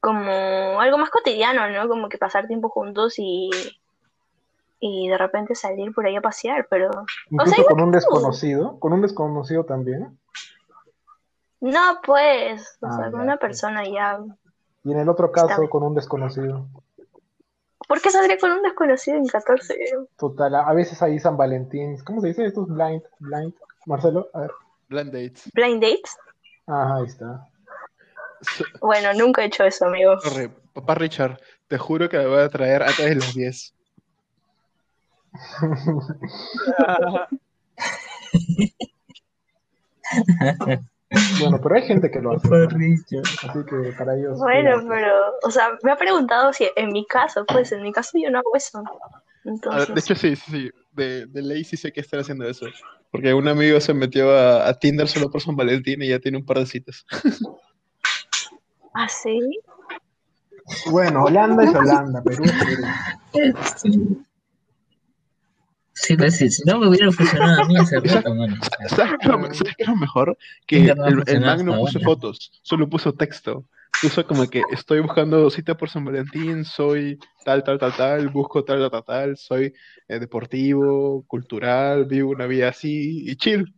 [0.00, 1.88] como algo más cotidiano, ¿no?
[1.88, 3.50] Como que pasar tiempo juntos y,
[4.84, 6.90] y de repente salir por ahí a pasear, pero
[7.30, 10.18] Incluso con un desconocido, con un desconocido también.
[11.60, 14.18] no, pues, o Ah, sea, con una persona ya.
[14.82, 16.66] Y en el otro caso, con un desconocido.
[17.86, 19.76] ¿Por qué saldría con un desconocido en 14?
[20.16, 21.96] Total, a veces hay San Valentín.
[22.04, 22.44] ¿Cómo se dice?
[22.46, 23.54] Estos blind, blind.
[23.86, 24.50] Marcelo, a ver.
[24.88, 25.50] Blind dates.
[25.54, 26.16] ¿Blind dates?
[26.66, 27.48] Ajá, ahí está.
[28.80, 30.18] Bueno, nunca he hecho eso, amigo.
[30.20, 33.74] Sorry, papá Richard, te juro que me voy a traer antes de las 10.
[41.40, 42.48] Bueno, pero hay gente que lo hace.
[42.48, 42.56] ¿no?
[42.64, 44.38] Así que para ellos.
[44.38, 48.18] Bueno, pero, o sea, me ha preguntado si en mi caso, pues en mi caso
[48.18, 48.78] yo no hago eso.
[48.78, 50.70] A ver, Entonces, de hecho, sí, sí, sí.
[50.92, 52.66] De, de ley sí sé que están haciendo eso.
[53.10, 56.38] Porque un amigo se metió a, a Tinder solo por San Valentín y ya tiene
[56.38, 57.04] un par de citas.
[58.94, 59.38] ¿ah, sí?
[60.90, 63.54] Bueno, Holanda es Holanda, Perú es Perú.
[63.76, 64.24] Sí.
[66.04, 68.56] Sí, pues sí, si no me hubiera funcionado a mí hace rato, mano.
[68.88, 70.36] ¿Sabes qué es lo, ¿sabes qué es lo mejor?
[70.66, 73.64] Que el, el man no puso fotos, solo puso texto.
[74.00, 78.64] Puso como que estoy buscando cita por San Valentín, soy tal, tal, tal, tal, busco
[78.64, 79.72] tal, tal, tal, tal, soy
[80.08, 83.72] eh, deportivo, cultural, vivo una vida así y chill.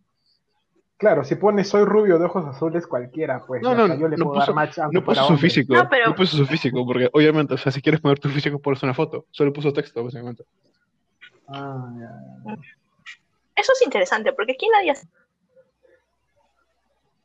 [0.97, 4.25] Claro, si pones soy rubio de ojos azules cualquiera, pues No, no, yo le no
[4.27, 6.87] puedo puso- dar match aunque No puso su físico, No, pero- no puso su físico,
[6.87, 10.03] porque obviamente, o sea, si quieres poner tu físico, pones una foto, solo puso texto,
[10.03, 10.45] básicamente.
[11.49, 12.57] Ah, ya.
[13.57, 15.07] Eso es interesante, porque aquí nadie hace.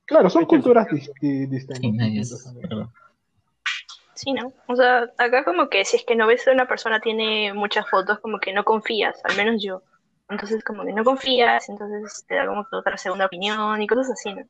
[0.06, 2.46] Claro, son culturas dis- di- distintas.
[4.16, 4.52] Sí, ¿no?
[4.68, 7.90] O sea, acá como que si es que no ves a una persona tiene muchas
[7.90, 9.82] fotos, como que no confías, al menos yo.
[10.28, 14.12] Entonces como que no confías, entonces te da como que otra segunda opinión y cosas
[14.12, 14.44] así, ¿no?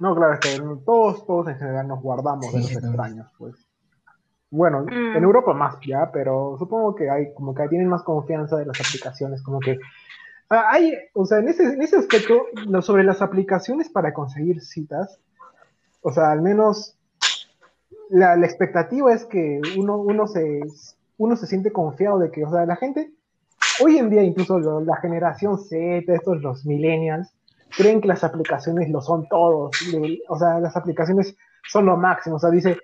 [0.00, 3.67] No, claro, es que todos, todos en general nos guardamos de los extraños, pues.
[4.50, 5.16] Bueno, Mm.
[5.16, 8.80] en Europa más ya, pero supongo que hay como que tienen más confianza de las
[8.80, 9.78] aplicaciones, como que
[10.50, 14.62] ah, hay, o sea, en ese, en ese aspecto, lo- sobre las aplicaciones para conseguir
[14.62, 15.20] citas,
[16.00, 16.96] o sea, al menos
[18.08, 20.60] la, la expectativa es que uno, uno se,
[21.18, 23.10] uno se siente confiado de que, o sea, la gente,
[23.84, 27.28] hoy en día incluso lo- la generación Z, estos los millennials,
[27.76, 31.36] creen que las aplicaciones lo son todos, le- o sea, las aplicaciones
[31.70, 32.78] son lo máximo, o sea, dice,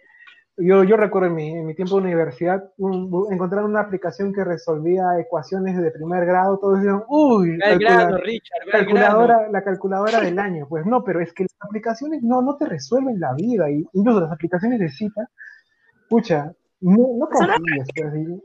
[0.57, 4.45] yo, yo recuerdo en mi, en mi tiempo de universidad, un- encontraron una aplicación que
[4.45, 9.63] resolvía ecuaciones de primer grado, todos decían, uy, Ve al calcula- grano, Richard, calculadora, la
[9.65, 10.67] calculadora del año.
[10.69, 14.21] Pues no, pero es que las aplicaciones no, no te resuelven la vida, y incluso
[14.21, 15.29] las aplicaciones de cita,
[16.09, 18.43] pucha, no, no confíes, pues, y-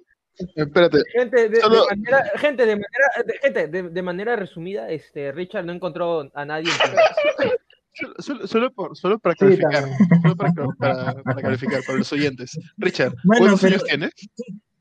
[0.56, 5.34] Espérate, Gente, de, de manera, gente, de manera, de, gente de, de manera resumida, este,
[5.34, 6.70] Richard no encontró a nadie.
[7.94, 10.22] solo, solo, solo por, solo para Sí, calificar, también.
[10.22, 12.58] solo para, para, para calificar, para los oyentes.
[12.78, 14.12] Richard, Bueno, ¿cuántos pero- años tienes?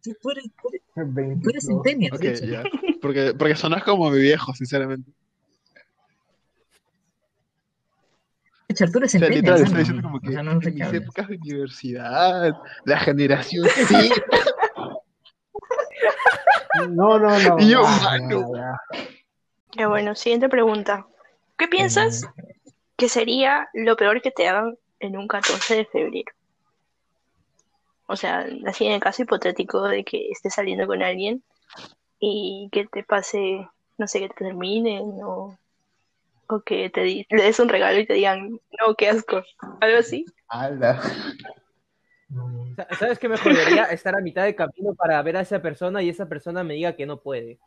[0.03, 1.43] Tú, tú eres, tú eres- 22.
[1.43, 2.19] tú eres centennial,
[2.49, 2.63] ya.
[3.03, 5.11] Porque, porque sonás como mi viejo, sinceramente.
[8.69, 9.65] Richard, tú eres O sea, centennial, literal, ¿no?
[9.65, 12.53] estoy diciendo como que O sea, no sé en mis épocas de universidad,
[12.85, 14.11] la generación sí.
[16.91, 17.57] No, no, no.
[17.59, 18.53] Y yo, ya, mano.
[18.55, 18.61] ya,
[18.93, 19.09] ya.
[19.77, 21.07] Ya bueno, siguiente pregunta.
[21.57, 22.27] ¿Qué piensas
[22.99, 26.33] que sería lo peor que te hagan en un 14 de febrero?
[28.07, 31.43] O sea, así en el caso hipotético de que estés saliendo con alguien
[32.19, 35.57] y que te pase, no sé, que te terminen o,
[36.49, 39.43] o que te di- le des un regalo y te digan, no, qué asco,
[39.81, 40.25] algo así.
[42.99, 43.85] ¿Sabes qué me jodería?
[43.93, 46.97] Estar a mitad de camino para ver a esa persona y esa persona me diga
[46.97, 47.59] que no puede.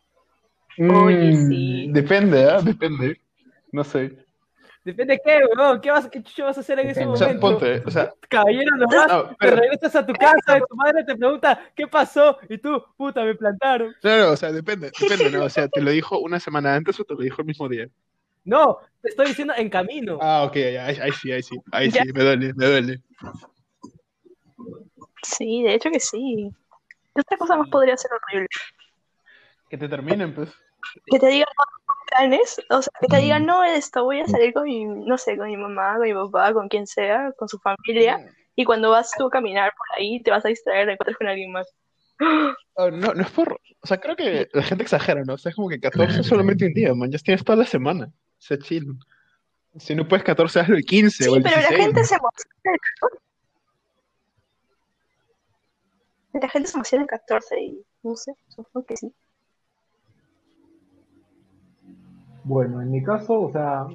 [0.78, 1.86] Oye, Mm, sí.
[1.92, 2.60] Depende, ¿ah?
[2.62, 3.20] Depende.
[3.72, 4.16] No sé.
[4.84, 5.80] Depende de qué, weón.
[5.80, 7.06] ¿Qué, vas, qué chucho vas a hacer en ese.
[7.06, 7.58] O sea, momento?
[7.58, 11.16] ponte, o sea, Caballero, nomás no, te regresas a tu casa y tu madre te
[11.16, 12.38] pregunta, ¿qué pasó?
[12.48, 13.94] Y tú, puta, me plantaron.
[14.02, 15.44] no, no, o sea, depende, depende, ¿no?
[15.44, 17.88] O sea, ¿te lo dijo una semana antes o te lo dijo el mismo día?
[18.44, 20.18] No, te estoy diciendo en camino.
[20.20, 23.02] Ah, ok, ya, ahí, ahí sí, ahí sí, ahí sí, me duele, me duele.
[25.22, 26.50] Sí, de hecho que sí.
[27.14, 28.48] ¿Qué otra cosa más podría ser horrible?
[29.70, 30.50] Que te terminen, pues.
[31.06, 31.46] Que te digan
[32.14, 35.36] planes, o sea, que te digan, no, esto, voy a salir con mi, no sé,
[35.36, 38.18] con mi mamá, con mi papá, con quien sea, con su familia,
[38.54, 41.28] y cuando vas tú a caminar por ahí, te vas a distraer, te encuentras con
[41.28, 41.68] alguien más.
[42.74, 43.52] Ah, no, no es por.
[43.52, 45.34] O sea, creo que la gente exagera, ¿no?
[45.34, 47.10] O sea, es como que 14 es solamente un día, man.
[47.10, 48.06] Ya tienes toda la semana.
[48.06, 48.98] O sea, chill.
[49.76, 51.84] Si no puedes 14, hazlo el 15 o Sí, el pero la 16.
[51.84, 52.78] gente se emociona.
[56.32, 59.12] La gente se emociona el 14 y no sé, supongo que sí.
[62.44, 63.86] Bueno, en mi caso, o sea,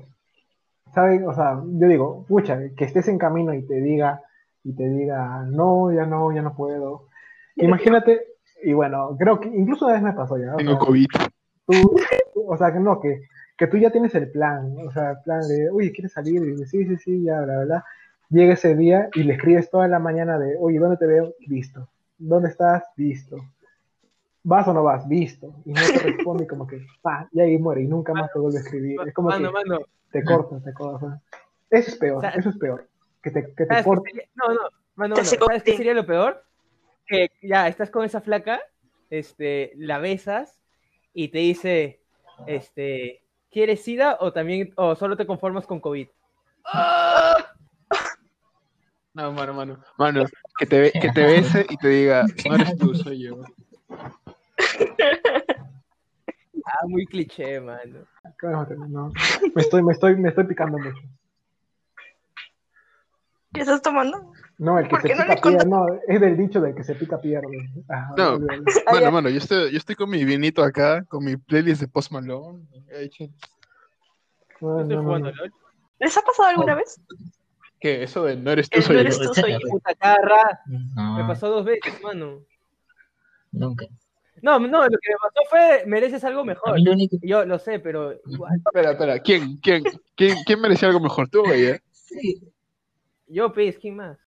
[0.94, 1.28] ¿saben?
[1.28, 4.22] O sea, yo digo, pucha, que estés en camino y te diga,
[4.64, 7.08] y te diga, no, ya no, ya no puedo.
[7.56, 8.22] Imagínate,
[8.64, 11.08] y bueno, creo que incluso una vez me pasó ya, Tengo sea, COVID.
[11.68, 11.96] tú,
[12.48, 13.22] o sea, que no, que,
[13.58, 16.42] que tú ya tienes el plan, o sea, el plan de, oye, ¿quieres salir?
[16.42, 17.86] Y dices, sí, sí, sí, ya, bla, bla, bla.
[18.30, 21.34] Llega ese día y le escribes toda la mañana de, oye, ¿dónde te veo?
[21.48, 21.88] Listo.
[22.18, 22.84] ¿Dónde estás?
[22.98, 23.38] Listo.
[24.50, 25.06] ¿Vas o no vas?
[25.10, 25.54] Visto.
[25.66, 28.40] Y no te responde y como que, pa, y ahí muere y nunca más te
[28.40, 28.98] vuelve a escribir.
[29.06, 29.80] Es como Mano, que mano.
[30.10, 31.22] te corta, te corta.
[31.70, 32.88] Eso es peor, O sea, eso es peor.
[33.22, 34.10] Que te, que te ¿Sabes qué corte.
[34.10, 34.30] sería?
[34.36, 34.60] No, no,
[34.96, 36.46] mano, mano, ¿sabes qué sería lo peor?
[37.06, 38.62] Que ya estás con esa flaca,
[39.10, 40.58] este, la besas
[41.14, 42.00] y te dice,
[42.46, 46.08] este, ¿quieres SIDA o también, o solo te conformas con COVID?
[49.14, 49.80] No, mano, mano.
[49.98, 50.24] Mano,
[50.58, 53.42] que te, ve- que te bese y te diga, no eres tú, soy yo.
[56.66, 58.06] Ah, muy cliché, mano.
[58.90, 59.12] No.
[59.56, 61.02] Me estoy, me estoy, me estoy picando mucho.
[63.54, 64.34] ¿Qué estás tomando?
[64.58, 66.96] No, el que ¿Por se no pica pierde, no, es del dicho del que se
[66.96, 67.70] pica pierde.
[67.90, 68.34] Ah, No.
[68.34, 68.64] olvídalo.
[68.92, 72.12] Mano, mano, yo estoy, yo estoy con mi vinito acá, con mi playlist de Post
[72.12, 72.66] Malone.
[74.60, 75.20] No, no.
[75.20, 75.34] LOL.
[76.00, 77.00] ¿Les ha pasado alguna vez?
[77.80, 78.04] ¿Qué?
[78.04, 79.08] Eso de no eres tú, El soy no yo.
[79.08, 79.60] eres tú, soy yo.
[79.70, 79.96] Puta
[80.66, 82.42] me pasó dos veces, mano.
[83.52, 83.86] nunca.
[84.42, 86.76] No, no, lo que me pasó fue, mereces algo mejor.
[86.76, 88.54] mí lo único Yo lo sé, pero igual.
[88.66, 89.58] Espera, espera, ¿quién?
[89.58, 89.84] ¿Quién?
[90.16, 91.30] ¿Quién, quién merecía algo mejor?
[91.30, 91.82] Tú, güey, ¿eh?
[91.92, 92.42] Sí,
[93.28, 94.18] Yo, pues, ¿quién más?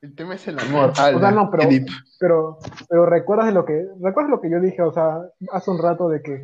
[0.00, 0.90] El tema es el amor.
[0.90, 1.68] O sea, no, pero,
[2.20, 5.82] pero, pero recuerdas de lo que, recuerdas lo que yo dije, o sea, hace un
[5.82, 6.42] rato de que,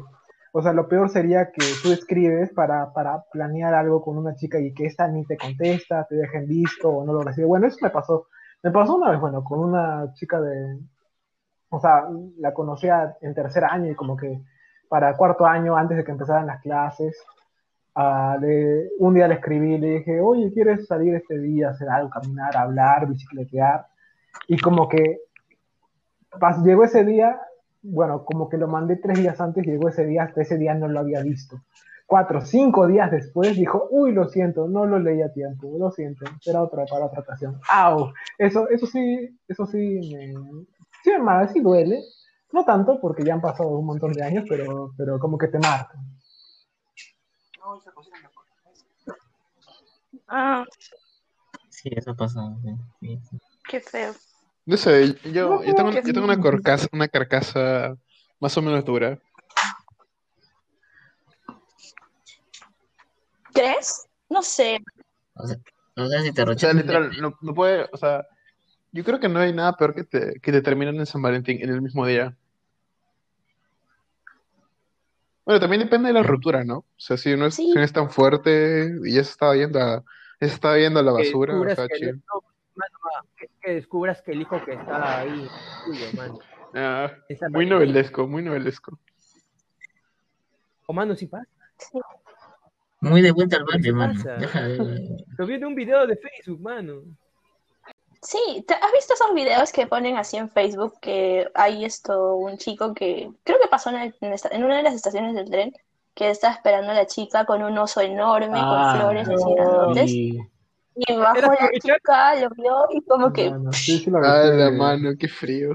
[0.52, 4.58] o sea, lo peor sería que tú escribes para, para planear algo con una chica
[4.58, 7.46] y que esta ni te contesta, te dejen visto o no lo recibe.
[7.46, 8.26] Bueno, eso me pasó,
[8.64, 10.80] me pasó una vez, bueno, con una chica de,
[11.68, 14.42] o sea, la conocía en tercer año y como que
[14.88, 17.16] para cuarto año, antes de que empezaran las clases,
[17.96, 18.36] Ah,
[18.98, 23.06] un día le escribí, le dije, oye, ¿quieres salir este día, hacer algo, caminar, hablar,
[23.06, 23.86] bicicletear?
[24.48, 25.20] Y como que
[26.40, 27.40] pas- llegó ese día,
[27.82, 30.88] bueno, como que lo mandé tres días antes, llegó ese día, hasta ese día no
[30.88, 31.60] lo había visto.
[32.14, 36.24] Cuatro, cinco días después dijo, uy, lo siento, no lo leí a tiempo, lo siento,
[36.40, 37.58] será otra para otra ocasión.
[37.68, 38.12] ¡Au!
[38.38, 40.32] Eso, eso sí, eso sí me,
[41.02, 42.04] sí me marca, sí duele.
[42.52, 45.58] No tanto, porque ya han pasado un montón de años, pero, pero como que te
[45.58, 45.92] marca.
[50.28, 50.64] Ah,
[51.68, 52.54] Sí, eso pasa.
[52.62, 53.38] sí, sí, sí.
[53.68, 54.12] qué feo.
[54.66, 57.96] No sé, yo, yo tengo, yo tengo una carcasa, una carcasa
[58.38, 59.18] más o menos dura.
[63.64, 64.06] ¿Crees?
[64.28, 64.78] No sé.
[65.34, 65.56] O sea,
[65.96, 68.26] o sea, si te O sea, literal, no, no puede, o sea,
[68.92, 71.62] yo creo que no hay nada peor que te, que te terminen en San Valentín
[71.62, 72.36] en el mismo día.
[75.44, 76.78] Bueno, también depende de la ruptura, ¿no?
[76.78, 77.68] O sea, si no es, Sí.
[77.68, 80.04] si no es tan fuerte y ya se estaba yendo a,
[80.40, 83.48] ya se estaba yendo a la Que basura, o descubras sea, que, no, mano, que,
[83.60, 86.38] que descubras que el hijo que está ahí es tuyo, mano.
[86.74, 87.12] Ah,
[87.50, 88.98] muy novelesco, muy novelesco.
[90.86, 91.46] O mano, sí pasa.
[93.10, 94.24] Muy de vuelta al ¿Qué barrio, mano.
[95.38, 97.02] Lo vi en un video de Facebook, mano.
[98.22, 102.56] Sí, ¿te- ¿has visto esos videos que ponen así en Facebook que hay esto, un
[102.56, 105.50] chico que creo que pasó en, el- en esta- en una de las estaciones del
[105.50, 105.72] tren
[106.14, 110.10] que está esperando a la chica con un oso enorme, Ah, con flores así grandotes,
[110.10, 110.38] Y,
[110.96, 115.28] y bajó ¿Era la chica, lo vio y como que sí, Ah, la mano, qué
[115.28, 115.74] frío.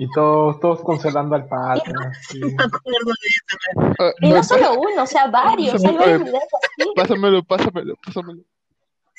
[0.00, 1.46] Y todos, todos consolando al
[2.26, 2.40] sí.
[2.58, 3.28] Acuerdo de
[3.98, 6.42] Ah, Y no, no solo uno, o sea, varios, hay varios videos
[6.78, 6.90] así.
[6.96, 8.42] Pásamelo, pásamelo, pásamelo.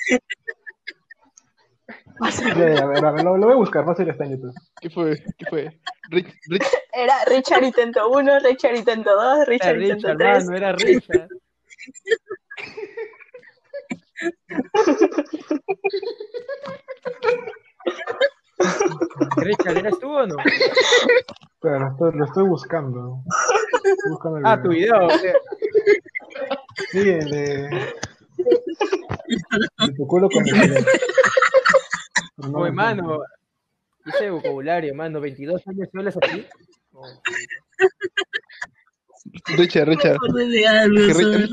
[0.09, 0.17] Ya,
[2.83, 4.55] a ver, a ver, lo, lo voy a buscar, fácil está en YouTube.
[4.81, 5.23] ¿Qué fue?
[5.37, 5.79] ¿Qué fue?
[6.09, 10.45] Rich, Rich, Era Richard intento 1, Richard intento 2, Era Richard intento Richard, 3.
[10.45, 11.27] mano, era Richard.
[19.37, 20.35] Richard, ¿eres tú o no?
[20.43, 23.23] Estoy, lo estoy buscando.
[23.83, 25.07] Estoy buscando el Ah, tu video.
[25.07, 25.33] o sea,
[26.91, 27.69] Sí, el de.
[28.37, 30.85] de tu culo con el
[32.37, 33.19] no Oye, mano,
[34.05, 36.47] ese vocabulario, mano, 22 años y hablas así.
[39.23, 40.17] No, Richard, Richard.
[40.17, 41.49] Richard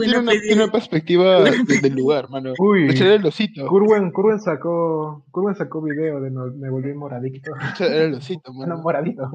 [0.00, 0.42] tiene una, pelea.
[0.42, 2.52] tiene una perspectiva de- del lugar, mano.
[2.58, 2.88] Uy.
[2.88, 3.66] Richard era el osito.
[3.68, 7.52] Kurwen, Kurwen sacó, Kurwen sacó video de no- me volví moradito.
[7.54, 8.82] Richard era el osito, Bueno, mano.
[8.82, 9.30] moradito.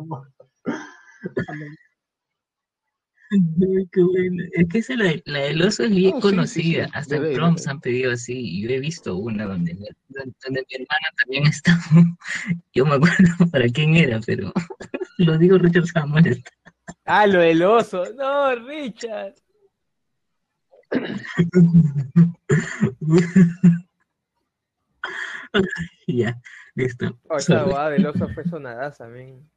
[3.31, 4.43] Ay, qué bueno.
[4.51, 6.85] Es que esa, la, la del oso es bien Ah, sí, sí, conocida.
[6.85, 6.91] sí.
[6.93, 8.33] Hasta en de han pedido así.
[8.37, 11.79] Y yo he visto una donde, mi- donde, donde mi hermana también está.
[12.73, 13.15] Yo me acuerdo
[13.51, 14.51] para quién era, pero
[15.17, 16.43] lo digo Richard Samuel.
[17.05, 18.03] Ah, lo del oso.
[18.15, 19.35] No, Richard.
[26.07, 26.39] ya,
[26.75, 27.17] listo.
[27.29, 29.49] Oh, esa guada del oso fue sonadaza, men.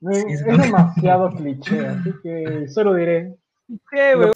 [0.00, 3.36] Es, demasiado cliché, así que solo diré.
[3.90, 4.32] ¿Qué, weón?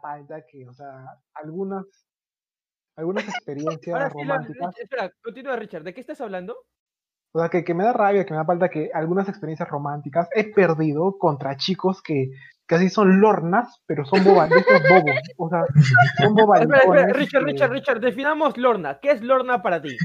[0.00, 1.84] Falta que, o sea, algunas,
[2.94, 4.68] algunas experiencias Ahora sí, la, románticas.
[4.68, 5.82] Richard, espera, continúa, Richard.
[5.82, 6.56] ¿De qué estás hablando?
[7.32, 10.28] O sea, que, que me da rabia, que me da falta que algunas experiencias románticas
[10.34, 12.30] he perdido contra chicos que
[12.66, 15.20] casi son lornas, pero son bobalitos bobos.
[15.36, 15.64] O sea,
[16.18, 17.16] son Espera, espera, bobalicones.
[17.16, 18.98] Richard, Richard, Richard, definamos Lorna.
[19.00, 19.96] ¿Qué es Lorna para ti?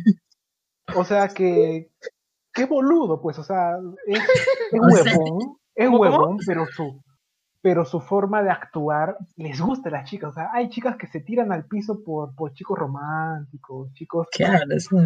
[0.95, 1.89] O sea, que.
[2.53, 4.19] Qué boludo, pues, o sea, es, es
[4.73, 7.01] huevón, es huevón, pero su,
[7.61, 10.31] pero su forma de actuar les gusta a las chicas.
[10.31, 14.27] O sea, hay chicas que se tiran al piso por, por chicos románticos, chicos,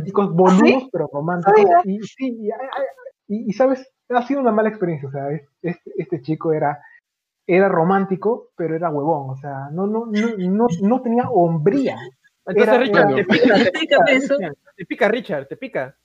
[0.05, 1.55] chicos boludos, pero románticos.
[1.85, 2.47] Y sí, y,
[3.27, 5.09] y- y, sabes, ha sido una mala experiencia.
[5.09, 6.79] O sea, es- este, este chico era,
[7.47, 9.31] era romántico, pero era huevón.
[9.31, 11.97] O sea, no, no, no, no, no tenía hombría.
[12.47, 14.35] Entonces, Era- Richard, era- te pica, te pica, eso.
[14.77, 15.95] Te pica, Richard, te pica.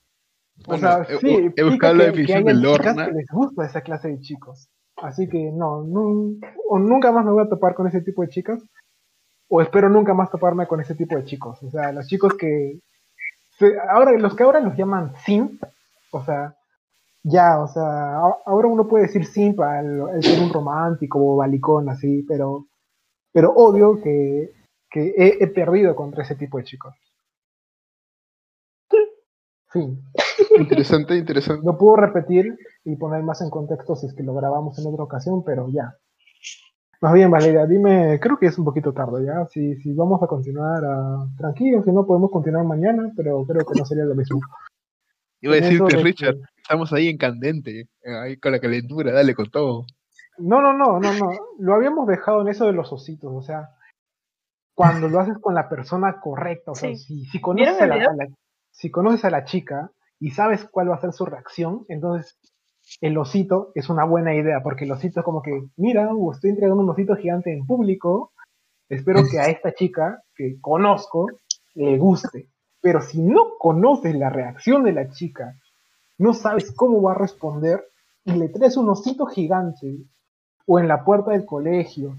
[0.67, 3.07] O Bueno, sea, he- sí, he pica buscado la definición de lorna.
[3.07, 4.69] que les gusta esa clase de chicos.
[5.03, 6.39] Así que no, nu-
[6.69, 8.63] o nunca más me voy a topar con ese tipo de chicas,
[9.49, 11.63] o espero nunca más toparme con ese tipo de chicos.
[11.63, 12.81] O sea, los chicos que
[13.91, 15.63] ahora los que ahora los llaman simp,
[16.13, 16.55] o sea,
[17.25, 22.25] ya, o sea, ahora uno puede decir simp al, ser un romántico o balicón así,
[22.29, 22.67] pero
[23.33, 24.51] pero odio que,
[24.91, 26.95] que he perdido contra ese tipo de chicos.
[29.73, 30.03] Fin.
[30.59, 31.65] Interesante, interesante.
[31.65, 35.05] No puedo repetir y poner más en contexto si es que lo grabamos en otra
[35.05, 35.95] ocasión, pero ya.
[37.01, 40.27] Más bien, Valeria, dime, creo que es un poquito tarde ya, si, si vamos a
[40.27, 44.41] continuar ah, tranquilos, si no podemos continuar mañana, pero creo que no sería lo mismo.
[45.41, 49.13] Iba a decirte, de Richard, que- estamos ahí en candente, eh, ahí con la calentura,
[49.13, 49.87] dale con todo.
[50.39, 51.31] No, no, no, no, no.
[51.59, 53.69] Lo habíamos dejado en eso de los ositos, o sea,
[54.75, 56.97] cuando lo haces con la persona correcta, o sea, Sí.
[56.97, 58.35] si, si conoces a ¿Vieron la, a la-
[58.71, 62.39] si conoces a la chica y sabes cuál va a ser su reacción, entonces
[63.01, 66.83] el osito es una buena idea, porque el osito es como que, mira, estoy entregando
[66.83, 68.33] un osito gigante en público,
[68.89, 71.27] espero que a esta chica que conozco
[71.75, 72.49] le guste.
[72.81, 75.55] Pero si no conoces la reacción de la chica,
[76.19, 77.85] no sabes cómo va a responder
[78.25, 79.99] y le traes un osito gigante
[80.67, 82.17] o en la puerta del colegio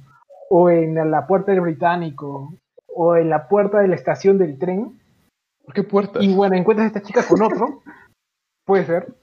[0.50, 2.54] o en la puerta del británico
[2.88, 5.01] o en la puerta de la estación del tren
[5.72, 6.22] ¿Por qué puertas?
[6.24, 7.82] y bueno, encuentras a esta chica con otro,
[8.66, 9.16] puede ser.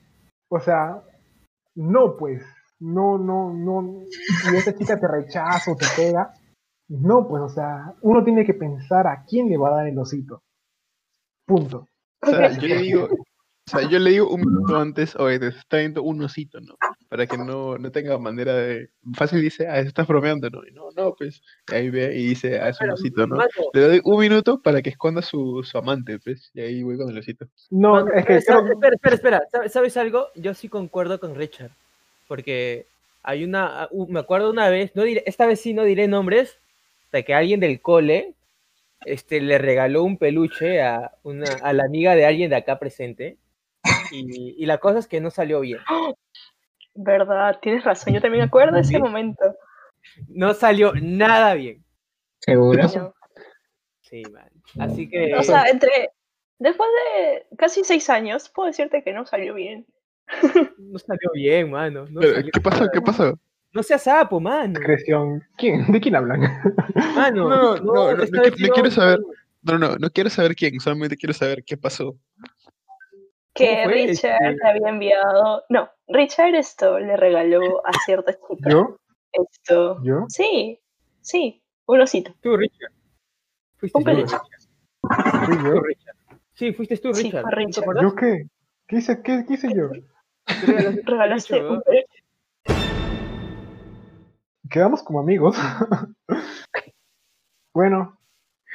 [0.51, 1.03] O sea,
[1.75, 2.43] no pues,
[2.81, 4.05] no, no, no,
[4.51, 6.33] y esta chica te rechaza o te pega,
[6.89, 9.99] no pues, o sea, uno tiene que pensar a quién le va a dar el
[9.99, 10.43] osito.
[11.47, 11.87] Punto.
[12.23, 15.49] O sea, yo le digo, o sea, yo le digo un minuto antes, oye, te
[15.49, 16.75] está viendo un osito, ¿no?
[17.09, 18.91] Para que no, no tenga manera de.
[19.15, 20.61] Fácil dice, ah, estás bromeando, ¿no?
[20.67, 21.41] Y no, no, pues.
[21.71, 23.37] y ahí ve y dice, ah, es un osito, ¿no?
[23.73, 26.51] Le doy un minuto para que esconda su, su amante, pues.
[26.53, 27.47] Y ahí voy con el osito.
[27.71, 29.43] No, mano, es que espera, creo- espera, espera, espera.
[29.51, 30.27] ¿Sabes- ¿Sabes algo?
[30.35, 31.71] Yo sí concuerdo con Richard.
[32.27, 32.85] Porque
[33.23, 33.85] hay una.
[33.85, 36.59] ah, u- Me acuerdo una vez, no diré, esta vez sí no diré nombres,
[37.11, 38.35] de que alguien del cole
[39.07, 43.39] este, le regaló un peluche a, una, a la amiga de alguien de acá presente.
[44.13, 45.79] Y, y la cosa es que no salió bien.
[47.01, 48.13] Verdad, tienes razón.
[48.13, 48.99] Yo también me acuerdo de ese Sí.
[48.99, 49.57] momento.
[50.27, 51.85] No salió nada bien.
[52.41, 52.83] ¿Seguro?
[52.83, 53.15] No.
[54.01, 54.49] Sí, man.
[54.81, 55.35] Así que.
[55.35, 56.11] O sea, entre.
[56.59, 59.87] Después de casi seis años, puedo decirte que no salió bien.
[60.79, 62.07] No salió bien, mano.
[62.11, 62.81] No, salió ¿Qué pasó?
[62.81, 63.39] nada ¿Qué pasó?
[63.73, 64.81] No seas sapo, mano.
[64.81, 66.41] ¿De quién hablan?
[67.15, 69.21] Mano, No, no, no, no, no quiero saber.
[69.63, 72.17] No, no, no quiero saber quién, solamente quiero saber qué pasó.
[73.55, 73.87] Que?
[73.87, 75.65] Richard Este- le había enviado.
[75.69, 78.71] No, Richard esto le regaló a cierta chica.
[78.71, 78.97] ¿Yo?
[79.33, 80.03] Esto.
[80.03, 80.25] ¿Yo?
[80.29, 80.81] Sí,
[81.21, 82.33] sí, un osito.
[82.41, 82.93] Tú, Richard.
[83.79, 84.11] Fuiste Un tú.
[84.11, 84.43] Richard.
[85.47, 85.81] ¿Fui Tú, yo?
[85.81, 86.17] Richard.
[86.55, 87.45] Sí, fuiste tú, Richard.
[88.01, 88.49] ¿Yo qué?
[88.87, 89.91] ¿Qué hice, qué, qué hice yo?
[90.47, 92.07] Regalaste un Regalaste peluche,
[92.67, 92.79] un.
[94.71, 95.57] Quedamos como amigos.
[97.75, 98.19] bueno,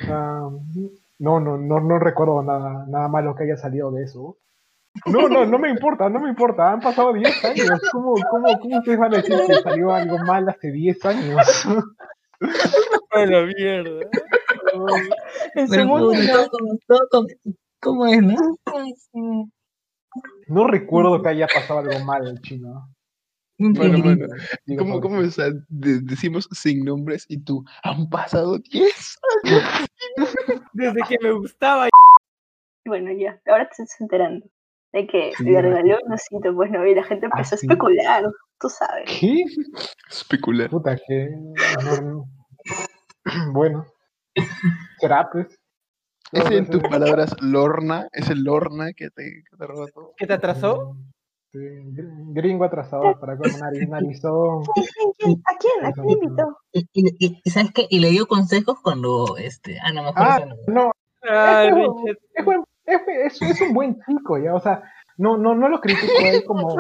[0.07, 0.49] ah,
[1.19, 4.37] no, no, no, no recuerdo nada, nada malo que haya salido de eso.
[5.05, 6.71] No, no, no me importa, no me importa.
[6.71, 7.81] Han pasado 10 años.
[7.91, 11.65] ¿Cómo, cómo, cómo ustedes van a decir que salió algo mal hace 10 años?
[13.11, 14.05] A la mierda.
[15.55, 16.11] En su mundo
[17.81, 18.37] ¿Cómo es, no?
[20.47, 22.87] No recuerdo que haya pasado algo mal, chino.
[23.59, 24.27] Un Bueno, bueno,
[24.77, 29.19] ¿Cómo, cómo o sea, de- decimos sin nombres y tú, han pasado 10
[30.73, 31.87] Desde que me gustaba.
[32.85, 34.45] Bueno, ya, ahora te estás enterando
[34.93, 37.65] de que Sí, le regaló un osito, pues no, y la gente Ah, empezó sí.
[37.67, 38.23] a especular,
[38.59, 39.09] tú sabes.
[39.19, 39.43] ¿Qué?
[40.09, 40.69] Especular.
[40.69, 41.29] Puta, que.
[41.83, 42.25] no, no.
[43.51, 43.85] Bueno.
[44.99, 45.47] Será, pues.
[46.31, 48.07] ¿Es en pues, tus eh, palabras Lorna?
[48.11, 50.13] ¿Es el Lorna que te, que te roba todo?
[50.17, 50.95] ¿Qué te atrasó?
[51.51, 54.63] Sí, gr- gringo atrasado para con nariz, narizón.
[54.73, 55.41] ¿Quién, quién, quién?
[55.45, 55.85] ¿A quién?
[55.85, 56.57] ¿A quién invitó?
[56.71, 57.85] Y, y- y- ¿sabes qué?
[57.89, 60.31] Y le dio consejos cuando, este, ah, no me acuerdo.
[60.31, 60.91] Ah, no,
[61.29, 64.83] Ah, es, es buen- es- es- es un buen chico, ya, o sea,
[65.17, 66.75] no, no, no lo critico a él como,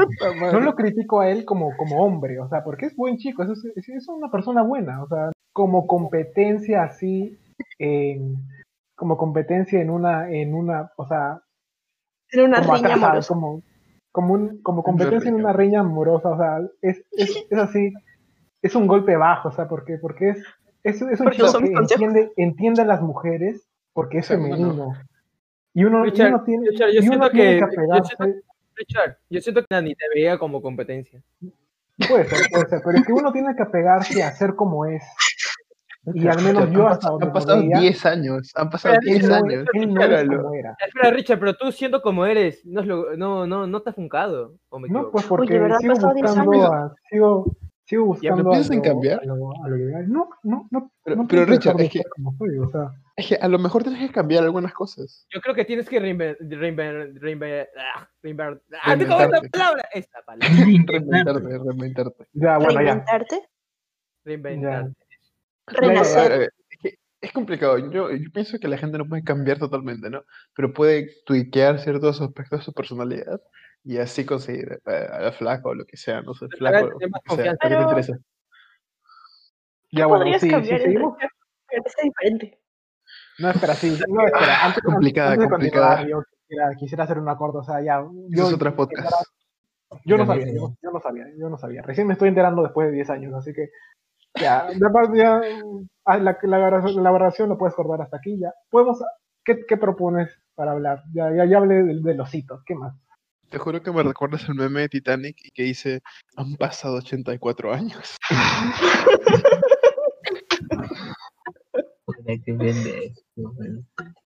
[0.51, 3.49] no lo critico a él como, como hombre, o sea, porque es buen chico, es,
[3.75, 7.37] es, es una persona buena, o sea, como competencia así,
[7.79, 8.37] en,
[8.95, 11.41] como competencia en una, en una, o sea,
[12.31, 13.33] Era una como riña atrasado, amorosa.
[13.33, 13.61] como,
[14.11, 17.93] como, un, como competencia en una riña amorosa, o sea, es, es, es así,
[18.61, 20.37] es un golpe bajo, o sea, porque, porque es,
[20.83, 24.37] es, es un Porque chico que entiende, entiende a las mujeres porque es O sea,
[24.43, 24.93] uno no.
[25.73, 27.65] Y uno, y Richard, uno tiene, Richard, yo y uno siento tiene que- que yo
[27.65, 28.39] apegarse, siento-
[28.75, 31.21] Richard, yo siento que Nani te veía como competencia.
[32.07, 35.03] puede ser, puede ser, pero es que uno tiene que apegarse a ser como es.
[36.13, 38.51] Y al menos yo hasta donde Han pasado veía, 10 años.
[38.55, 39.65] Han pasado Espera, 10 él no, años.
[39.73, 40.43] él no es Espéralo.
[40.43, 40.77] como era.
[40.85, 43.95] Espera, Richard, pero tú siendo como eres, no, es lo- no, no, no te has
[43.95, 44.53] funcado.
[44.69, 47.45] ¿o me No, pues porque sigo Pasado 10 buscando sigo,
[47.85, 49.19] sigo buscando a piensas en lo- cambiar?
[49.21, 52.03] a lo- a lo que- no, no, no, Pero- no pero pienso Richard, es que-
[52.13, 55.27] como soy, o sea, Es que a lo mejor tienes que cambiar algunas cosas.
[55.31, 56.37] Yo creo que tienes que reinventar.
[56.49, 57.13] Reinventar.
[57.21, 57.69] Reinventar.
[57.77, 58.09] Ah.
[58.83, 59.49] Ah, te la Reinventarte.
[59.49, 59.83] palabra.
[59.93, 60.47] Esa palabra.
[60.49, 62.27] Reinventarte, reinventarte.
[62.33, 62.77] ya, bueno, ya.
[62.79, 63.41] Reinventarte,
[64.25, 64.89] Reinventar.
[65.67, 66.41] renacer.
[66.43, 67.77] Eh, Es, que es complicado.
[67.91, 70.23] Yo, yo pienso que la gente no puede cambiar totalmente, ¿no?
[70.55, 73.39] Pero puede tuiquear ciertos aspectos de su personalidad
[73.83, 76.89] y así conseguir eh, a la flaca o lo que sea, no sé, flaco o
[76.89, 78.17] lo que sea, que te interesa.
[79.91, 81.15] Ya, bueno, podrías sí, sí, seguimos.
[81.69, 82.59] Es diferente.
[83.39, 86.07] No, espera, sí, no, espera, antes, complicada, antes complicada.
[86.07, 88.03] yo quisiera, quisiera hacer un acuerdo, o sea, ya.
[88.31, 89.11] Ese es otro podcast.
[90.05, 90.53] Yo no Ya, sabía, ya.
[90.53, 91.81] yo, yo no sabía, yo no sabía.
[91.83, 93.69] Recién me estoy enterando después de 10 años, así que
[94.39, 95.39] ya, parte ya,
[96.05, 97.11] ah, la, la, grabación- la
[97.47, 98.51] lo puedes cortar hasta aquí ya.
[98.69, 99.03] Podemos,
[99.45, 101.03] ¿qué, qué propones para hablar?
[101.13, 102.95] Ya, ya, ya hablé de, de los hitos, ¿qué más?
[103.49, 106.01] Te juro que me recuerdas el meme de Titanic y que dice,
[106.35, 108.15] han pasado 84 años.
[112.25, 112.35] Yo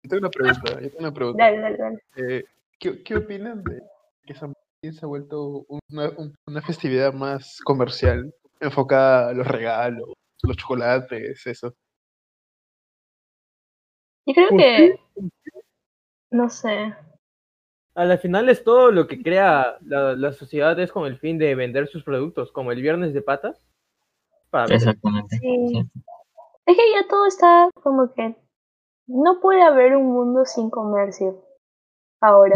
[0.09, 1.43] tengo una pregunta, yo tengo una pregunta.
[1.45, 2.03] Dale, dale, dale.
[2.15, 2.43] Eh,
[2.79, 3.81] ¿qué, qué opinan de
[4.25, 9.47] que San Valentín se ha vuelto una, un- una festividad más comercial, enfocada a los
[9.47, 10.09] regalos,
[10.43, 11.73] los chocolates, eso?
[14.25, 14.99] Yo creo ¿Por que.
[16.31, 16.93] No sé.
[17.93, 21.37] A la final es todo lo que crea la, la sociedad es con el fin
[21.37, 23.61] de vender sus productos, como el viernes de patas.
[24.49, 24.89] Para vender.
[24.89, 25.37] Exactamente.
[25.37, 25.89] Sí.
[26.65, 28.35] Es que ya todo está como que.
[29.07, 31.43] No puede haber un mundo sin comercio.
[32.21, 32.55] Ahora.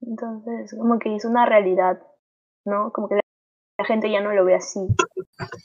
[0.00, 2.00] Entonces, como que es una realidad.
[2.64, 2.90] ¿No?
[2.92, 4.80] Como que la, gente ya no lo ve así.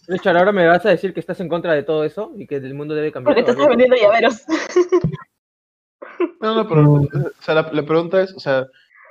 [0.07, 2.47] De hecho, ahora me vas a decir que estás en contra de todo eso y
[2.47, 3.35] que el mundo debe cambiar.
[3.35, 4.45] Porque te o estás vendiendo llaveros.
[6.41, 8.65] No, no, pero o sea, la, la pregunta es, o sea,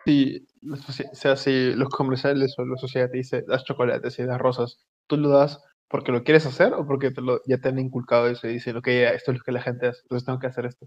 [0.04, 4.38] si, o sea, si los comerciales o la sociedad te dice, das chocolates y das
[4.38, 7.78] rosas, ¿tú lo das porque lo quieres hacer o porque te lo, ya te han
[7.78, 10.38] inculcado eso y dicen, ok, ya, esto es lo que la gente hace, entonces tengo
[10.38, 10.86] que hacer esto?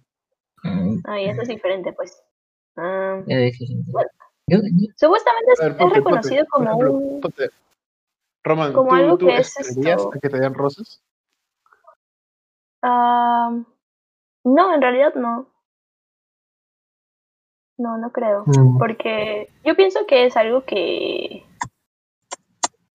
[1.06, 2.22] Ay, eso es diferente, pues.
[2.76, 3.92] Ah, diferente.
[3.92, 4.10] Bueno.
[4.96, 7.22] Supuestamente es, reconocido ponte, como ejemplo, un.
[7.22, 7.50] ponte.
[8.44, 11.02] Roman, como ¿tú, algo tú que es esto- que te den rosas?
[12.82, 13.56] Ah,
[14.44, 15.48] no, en realidad no.
[17.78, 18.44] No, no creo.
[18.46, 18.78] Mm.
[18.78, 21.44] Porque yo pienso que es algo que.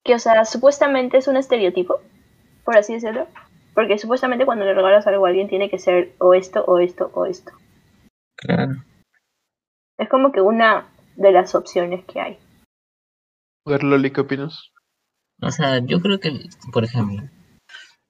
[0.07, 2.01] Que, o sea, supuestamente es un estereotipo,
[2.65, 3.27] por así decirlo.
[3.75, 7.11] Porque supuestamente cuando le regalas algo a alguien tiene que ser o esto, o esto,
[7.13, 7.53] o esto.
[8.37, 8.77] claro.
[9.99, 10.87] Es como que una
[11.17, 12.39] de las opciones que hay.
[13.67, 14.71] A ver, Loli, ¿qué opinas?
[15.43, 17.23] O sea, yo creo que, por ejemplo,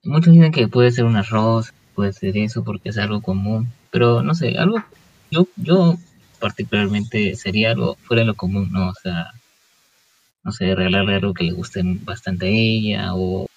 [0.03, 4.21] muchos dicen que puede ser un arroz, puede ser eso porque es algo común, pero
[4.21, 4.77] no sé, algo,
[5.31, 5.95] yo, yo
[6.39, 8.89] particularmente sería algo fuera de lo común, ¿no?
[8.89, 9.31] O sea,
[10.47, 13.47] no sé, regalarle algo que le guste bastante a ella o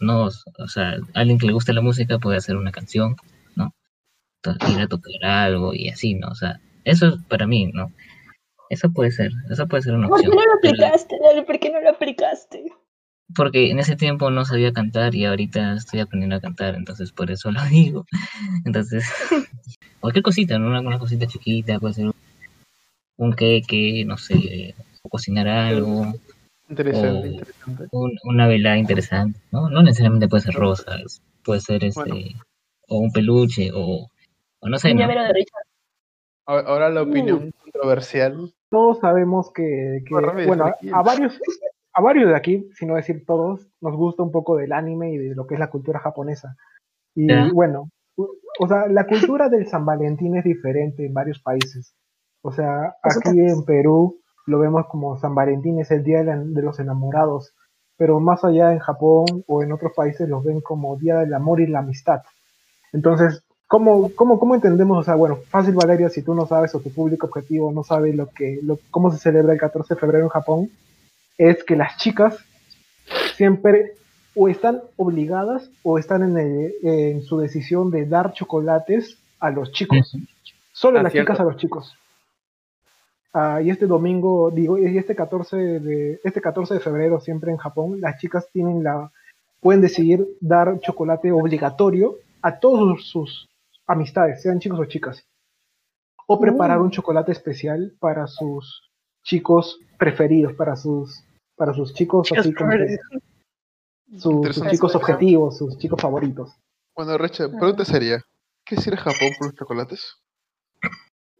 [0.00, 3.16] no, o sea, alguien que le guste la música puede hacer una canción,
[3.54, 3.74] ¿no?
[4.40, 6.28] To- Ir a tocar algo y así, ¿no?
[6.28, 7.92] O sea, eso es para mí, ¿no?
[8.70, 10.42] Eso puede ser, eso puede ser una ¿Por qué opción.
[10.42, 11.16] no lo aplicaste?
[11.22, 12.64] Dale, ¿por qué no lo aplicaste?
[13.34, 17.30] porque en ese tiempo no sabía cantar y ahorita estoy aprendiendo a cantar, entonces por
[17.30, 18.06] eso lo digo.
[18.64, 19.04] Entonces,
[20.00, 20.66] cualquier cosita, ¿no?
[20.68, 22.10] Una, una cosita chiquita, puede ser
[23.18, 24.74] un, queque, no sé,
[25.12, 26.06] cocinar algo,
[26.68, 27.32] Interesante, Oh.
[27.32, 27.84] interesante.
[27.92, 29.68] un- una velada interesante, ¿no?
[29.68, 32.24] No necesariamente puede ser rosas, puede ser este, Bueno.
[32.88, 34.06] o un peluche, o,
[34.60, 35.00] o no sé, Un ¿no?
[35.00, 35.64] llavero de Richard.
[36.46, 38.52] Ahora la opinión controversial.
[38.70, 41.38] Todos sabemos que, bueno, a varios,
[41.92, 45.18] a varios de aquí, si no decir todos, nos gusta un poco del anime y
[45.18, 46.56] de lo que es la cultura japonesa.
[47.14, 47.50] Y Ya.
[47.52, 51.94] bueno, o sea, la cultura del San Valentín es diferente en varios países.
[52.42, 56.62] O sea, Eso aquí en Perú lo vemos como San Valentín es el día de,
[56.62, 57.52] los enamorados,
[57.96, 61.60] pero más allá en Japón o en otros países los ven como día del amor
[61.60, 62.22] y la amistad.
[62.92, 64.98] Entonces, ¿cómo, cómo, cómo entendemos?
[64.98, 68.12] O sea, bueno, fácil Valeria, si tú no sabes o tu público objetivo no sabe
[68.12, 70.70] lo que, lo, cómo se celebra el 14 de febrero en Japón,
[71.38, 72.36] es que las chicas
[73.34, 73.92] siempre
[74.34, 79.72] o están obligadas o están en, el- en su decisión de dar chocolates a los
[79.72, 80.16] chicos.
[80.72, 81.32] Solo Ah, las cierto.
[81.32, 81.94] chicas a los chicos.
[83.34, 87.56] Ah, y este domingo, digo, y este 14 de este 14 de febrero siempre en
[87.56, 89.10] Japón, las chicas tienen la
[89.60, 93.48] pueden decidir dar chocolate obligatorio a todos sus
[93.86, 95.24] amistades, sean chicos o chicas.
[96.26, 96.82] O preparar Mm.
[96.82, 98.90] un chocolate especial para sus
[99.22, 101.24] chicos preferidos, para sus
[101.56, 102.98] para sus chicos así como que
[104.18, 106.54] sus, chicos objetivos, sus chicos favoritos.
[106.94, 108.20] Bueno, Recha, pregunta sería,
[108.66, 110.16] ¿qué es ir a Japón por los chocolates?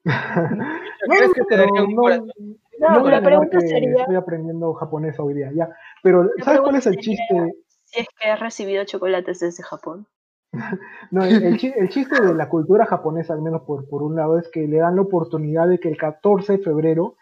[1.08, 2.32] ¿Crees que te un no- corazón?
[2.78, 5.68] No, la pregunta sería estoy aprendiendo japonés hoy día, ya.
[6.02, 7.54] Pero ¿sabes cuál es el chiste?
[7.84, 10.06] si es que has recibido chocolates desde Japón.
[11.10, 14.16] No, el, el chi- el chiste de la cultura japonesa, al menos por, por un
[14.16, 17.16] lado, es que le dan la oportunidad de que el 14 de febrero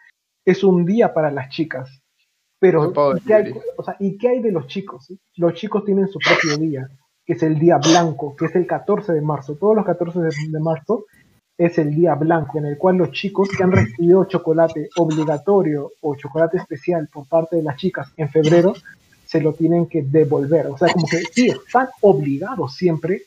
[0.45, 2.01] es un día para las chicas.
[2.59, 5.13] Pero, ¿y qué, hay, o sea, ¿y qué hay de los chicos?
[5.35, 6.87] Los chicos tienen su propio día,
[7.25, 9.57] que es el día blanco, que es el 14 de marzo.
[9.57, 11.05] Todos los 14 de, de marzo
[11.65, 16.15] es el día blanco, en el cual los chicos que han recibido chocolate obligatorio o
[16.15, 18.73] chocolate especial por parte de las chicas en febrero,
[19.27, 20.67] se lo tienen que devolver.
[20.67, 23.21] O sea, como que sí, están obligados siempre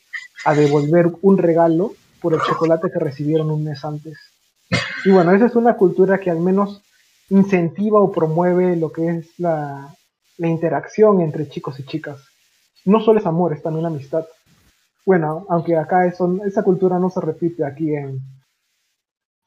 [0.44, 4.18] a devolver un regalo por el chocolate que recibieron un mes antes.
[5.04, 6.82] Y bueno, esa es una cultura que al menos
[7.30, 9.94] incentiva o promueve lo que es la,
[10.38, 12.18] la interacción entre chicos y chicas.
[12.84, 14.24] No solo es amor, es también amistad.
[15.06, 18.20] Bueno, aunque acá eso, esa cultura no se repite aquí en,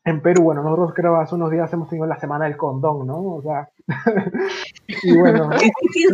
[0.08, 0.44] en Perú.
[0.44, 3.22] Bueno, nosotros creo hace unos días hemos tenido la semana del condón, ¿no?
[3.24, 3.70] O sea,
[5.04, 5.50] y bueno,
[5.96, 6.12] y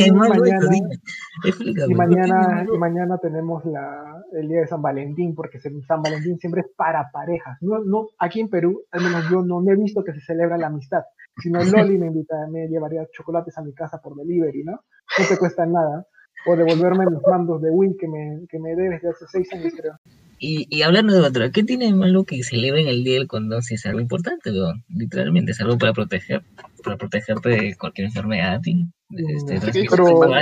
[1.74, 6.62] ¿qué mañana, y mañana tenemos la, el día de San Valentín, porque San Valentín siempre
[6.62, 7.58] es para parejas.
[7.62, 10.58] No, no, aquí en Perú, al menos yo no, no he visto que se celebra
[10.58, 11.04] la amistad,
[11.38, 14.72] sino Loli me invita, me llevaría chocolates a mi casa por delivery, ¿no?
[15.20, 16.08] No te cuesta nada.
[16.46, 19.74] O devolverme los mandos de Wii que me, que me debes de hace seis años,
[19.78, 19.94] creo.
[20.39, 23.62] Y, y hablando de otro, ¿qué tiene de malo que celebren el día del condón
[23.62, 24.84] si es algo importante, weón?
[24.89, 26.41] Literalmente, es algo para proteger,
[26.84, 28.89] para protegerte de cualquier enfermedad y
[29.36, 30.39] este, transmisión pero-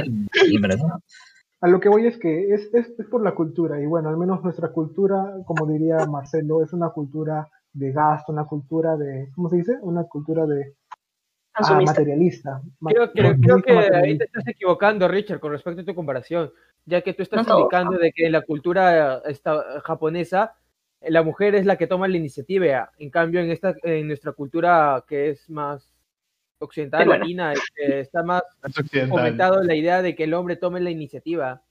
[0.47, 0.59] y.
[1.63, 4.17] A lo que voy es que es, es, es por la cultura, y bueno, al
[4.17, 9.49] menos nuestra cultura, como diría Marcelo, es una cultura de gasto, una cultura de, ¿cómo
[9.49, 9.77] se dice?
[9.83, 10.73] Una cultura de
[11.53, 12.61] ah, materialista.
[12.79, 14.25] Ma- Creo, creo, creo que ahí materialista.
[14.25, 16.51] te estás equivocando, Richard, con respecto a tu comparación,
[16.85, 20.55] ya que tú estás No indicando de que en la cultura esta, japonesa
[21.01, 22.91] la mujer es la que toma la iniciativa.
[22.99, 25.91] En cambio, en esta en nuestra cultura que es más
[26.59, 27.19] occidental, Peruana.
[27.19, 28.43] latina, está más
[28.93, 31.63] Es fomentado la idea de que el hombre tome la iniciativa.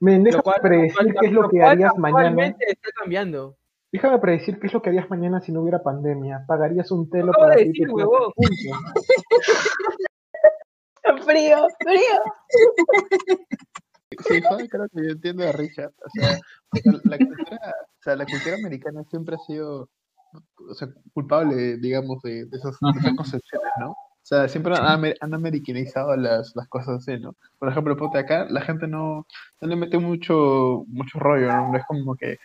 [0.00, 2.28] Déjame cual, predecir qué es lo que harías mañana.
[2.28, 3.56] actualmente está cambiando.
[3.92, 6.44] Déjame predecir qué es lo que harías mañana si no hubiera pandemia.
[6.48, 8.32] ¿Pagarías un telo para de decir, huevón.
[11.24, 12.22] Frío, frío.
[14.26, 15.92] Sí, joder, creo que yo entiendo a Richard.
[16.04, 16.38] O sea,
[17.04, 19.90] la, cultura, o sea, la cultura americana siempre ha sido
[20.68, 23.94] o sea, culpable, digamos, de, de esas, de esas concepciones, ¿no?
[24.22, 27.34] O sea, siempre han, han americanizado las, las cosas así, ¿no?
[27.58, 29.26] Por ejemplo, ponte acá, la gente no,
[29.60, 31.72] no le mete mucho, mucho rollo, ¿no?
[31.72, 32.38] No es como que, eh,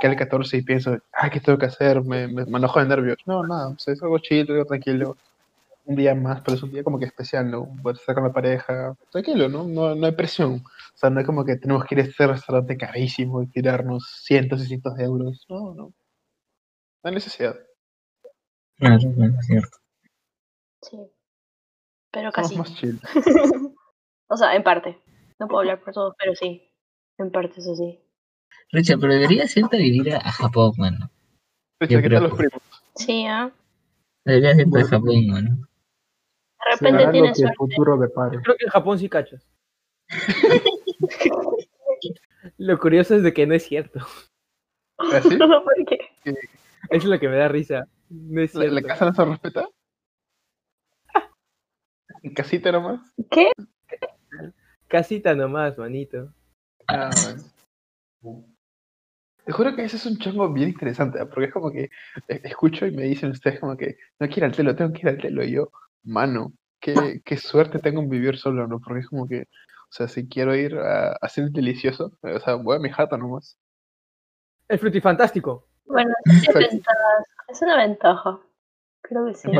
[0.00, 2.02] que el 14 y pienso, ay, ¿qué tengo que hacer?
[2.04, 3.18] Me, me, me enojo de nervios.
[3.26, 5.16] No, nada, o sea, es algo chill, algo tranquilo.
[5.86, 7.68] Un día más, pero es un día como que especial, ¿no?
[7.82, 9.64] Poder estar con la pareja, tranquilo, ¿no?
[9.64, 10.54] No, no hay presión.
[10.64, 14.04] O sea, no es como que tenemos que ir a este restaurante carísimo y tirarnos
[14.24, 15.44] cientos y cientos de euros.
[15.48, 15.84] No, no.
[15.84, 17.56] No hay necesidad.
[18.78, 19.78] Claro, bueno, es cierto.
[20.82, 21.13] Sí.
[22.14, 22.56] Pero Somos casi.
[22.58, 23.00] más chill.
[24.28, 24.98] o sea, en parte.
[25.40, 26.70] No puedo hablar por todos, pero sí.
[27.18, 28.00] En parte, eso sí.
[28.72, 31.10] Richard, pero deberías irte a vivir a, Japón, mano.
[31.80, 32.62] Richard, ¿qué creo tal los que- primos?
[32.96, 33.50] Sí, ¿ah?
[34.24, 34.86] Deberías irte Bueno.
[34.86, 35.50] a Japón, mano.
[35.56, 37.56] De repente Será lo tienes que el suerte.
[37.74, 38.36] futuro depare.
[38.36, 39.46] Yo creo que en Japón sí cachas.
[42.58, 44.00] Lo curioso es de que no es cierto.
[44.98, 45.28] ¿Así?
[45.38, 45.98] ¿Por qué?
[46.24, 46.36] Eso
[46.90, 47.86] es lo que me da risa.
[48.10, 49.68] No es ¿La, la casa no se respeta?
[52.24, 53.00] ¿En casita nomás?
[53.30, 53.52] ¿Qué?
[54.88, 56.32] Casita nomás, manito.
[56.88, 57.10] Ah,
[58.22, 58.46] bueno.
[59.44, 61.26] Te juro que ese es un chongo bien interesante, ¿ah?
[61.26, 61.90] porque es como que
[62.28, 65.08] escucho y me dicen ustedes como que no quiero ir al telo, tengo que ir
[65.08, 65.44] al telo.
[65.44, 65.70] Y yo,
[66.02, 68.80] mano, qué, qué suerte tengo en vivir solo, ¿no?
[68.80, 72.54] Porque es como que, o sea, si quiero ir a, a hacer delicioso, o sea,
[72.54, 73.58] voy a mi jato nomás.
[74.66, 75.68] El frutifantástico.
[75.84, 76.98] Bueno, es ventaja.
[77.48, 78.40] Es una ventaja.
[79.02, 79.50] Creo que sí.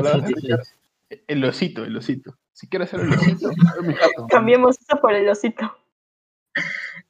[1.26, 2.36] El osito, el osito.
[2.52, 3.48] Si quiero hacer el osito,
[3.82, 3.94] mi.
[4.28, 5.76] Cambiemos eso por el osito.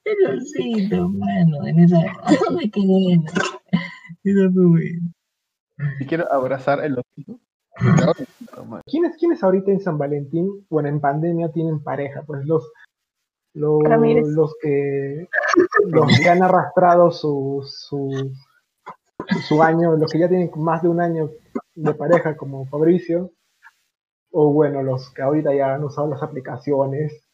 [0.05, 1.99] El osito, mano, en esa.
[2.59, 3.25] Ay, qué bueno.
[4.23, 5.13] Eso fue bueno.
[5.99, 7.41] Si quiero abrazar el osito.
[8.87, 12.23] ¿Quiénes, ¿Quiénes ahorita en San Valentín, bueno, en pandemia tienen pareja?
[12.23, 12.71] Pues los,
[13.55, 14.29] los, Ramírez.
[14.29, 15.29] los que
[15.87, 18.33] los que han arrastrado su, su,
[19.49, 21.31] su año, los que ya tienen más de un año
[21.75, 23.33] de pareja, como Fabricio,
[24.37, 27.25] o bueno, los que ahorita ya han usado las aplicaciones,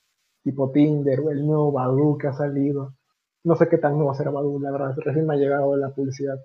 [0.44, 2.92] tipo Tinder, o el nuevo Badoo que ha salido.
[3.42, 6.36] No sé qué tan nuevo será Badoo, la verdad, recién me ha llegado la publicidad.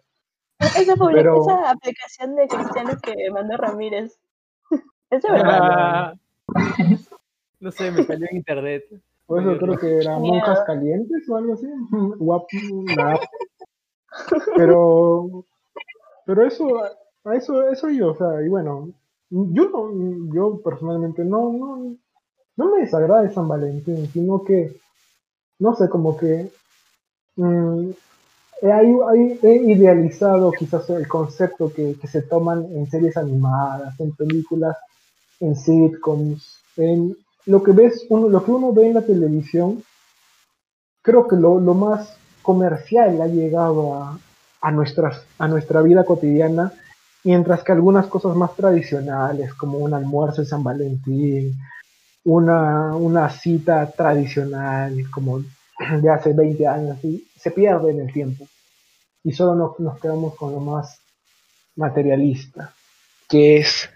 [0.60, 4.18] Esa, publi- Pero- esa aplicación de Cristiano que mandó Ramírez.
[5.12, 5.60] Es de verdad.
[5.62, 6.14] Ah,
[7.60, 8.86] no sé, me salió en internet.
[9.28, 11.68] Por eso creo que era monjas calientes o algo así.
[12.20, 12.47] Guap-
[12.95, 13.20] nada.
[14.56, 15.43] Pero,
[16.26, 16.66] pero eso,
[17.26, 18.89] a eso, eso yo, o sea, y bueno,
[19.30, 21.96] yo no, yo personalmente no, no,
[22.58, 24.78] no me desagrada San Valentín, sino que,
[25.60, 26.52] no sé, como que
[27.38, 27.92] mm,
[28.64, 34.78] hay- he idealizado quizás el concepto que, que se toman en series animadas, en películas,
[35.40, 37.18] en sitcoms, en
[37.48, 39.84] lo que ves uno, lo que uno ve en la televisión,
[41.02, 44.20] creo que lo, lo más comercial ha llegado a,
[44.62, 46.74] a, nuestras, a nuestra vida cotidiana,
[47.26, 51.58] mientras que algunas cosas más tradicionales, como un almuerzo de San Valentín,
[52.24, 55.40] una, una cita tradicional, como
[56.02, 58.48] de hace 20 años, y se pierde en el tiempo.
[59.24, 61.02] Y solo nos, nos quedamos con lo más
[61.76, 62.72] materialista.
[63.28, 63.90] que es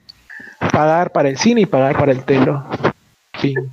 [0.74, 2.66] pagar para el cine y pagar para el telo.
[3.40, 3.72] Fin.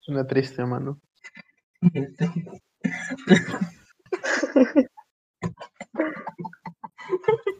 [0.00, 0.98] Suena triste, mano.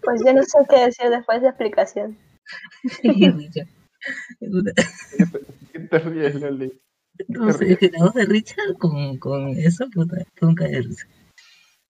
[0.02, 2.16] Pues yo no sé qué decir después de explicación.
[3.02, 3.68] Richard.
[5.72, 6.72] ¿Qué te ríes, Loli?
[7.28, 10.82] No sé, es que la voz de Richard con, con eso, puta, con caer de
[10.82, 11.06] risa.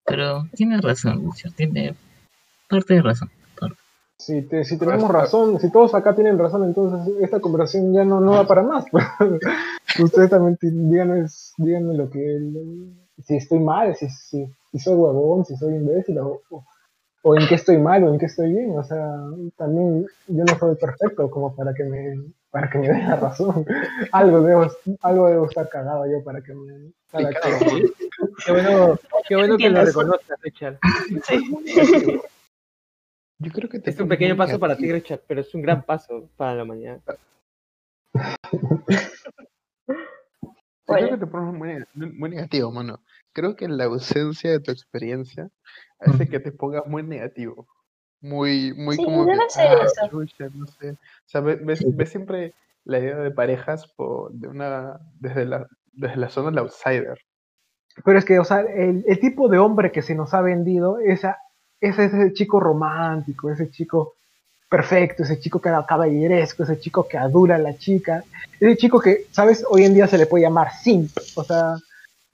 [0.04, 1.94] Pero tiene razón, Richard, tiene
[2.68, 3.28] parte de razón.
[3.58, 3.76] parte.
[4.18, 8.20] Si, te- si tenemos razón, si todos acá tienen razón, entonces esta conversación ya no,
[8.20, 8.84] no va para más.
[9.98, 11.26] Ustedes también díganme,
[11.58, 12.38] díganme lo que.
[13.24, 14.46] Si estoy mal, si, si,
[14.78, 16.64] si soy huevón, si soy imbécil, o, o-
[17.22, 18.76] o en qué estoy mal, o en qué estoy bien.
[18.78, 19.16] O sea,
[19.56, 23.64] también yo no soy perfecto como para que me, para que me den la razón.
[24.12, 24.66] algo, debo,
[25.00, 26.92] algo debo estar cagado yo para que me.
[27.10, 27.38] para que-
[28.44, 28.98] Qué bueno,
[29.28, 30.78] qué bueno que lo reconozcas, Richard.
[33.38, 34.90] Yo creo que te Es un pequeño paso para ti.
[34.90, 37.00] Richard, pero es un gran paso para la mañana.
[40.88, 43.00] Yo creo que te pones muy, muy negativo, mano.
[43.36, 45.50] Creo que la ausencia de tu experiencia
[46.00, 47.66] hace que te pongas muy negativo.
[48.22, 50.08] Muy, muy Sí, como debe que, ser "Ah, eso".
[50.08, 50.92] chucha, no sé.
[50.92, 55.66] O sea, ve- ves, ves siempre la idea de parejas por, de una, desde la,
[55.92, 57.18] desde la zona del outsider.
[58.06, 60.98] Pero es que, o sea, el, el tipo de hombre que se nos ha vendido
[60.98, 61.36] esa,
[61.78, 64.14] es ese chico romántico, ese chico
[64.70, 68.24] perfecto, ese chico que caballeresco, ese chico que adula a la chica,
[68.58, 69.62] ese chico que, ¿sabes?
[69.68, 71.76] Hoy en día se le puede llamar simp, o sea,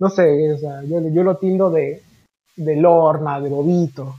[0.03, 2.03] no sé, o sea, yo, yo lo tildo de,
[2.57, 4.17] de lorna, de bobito.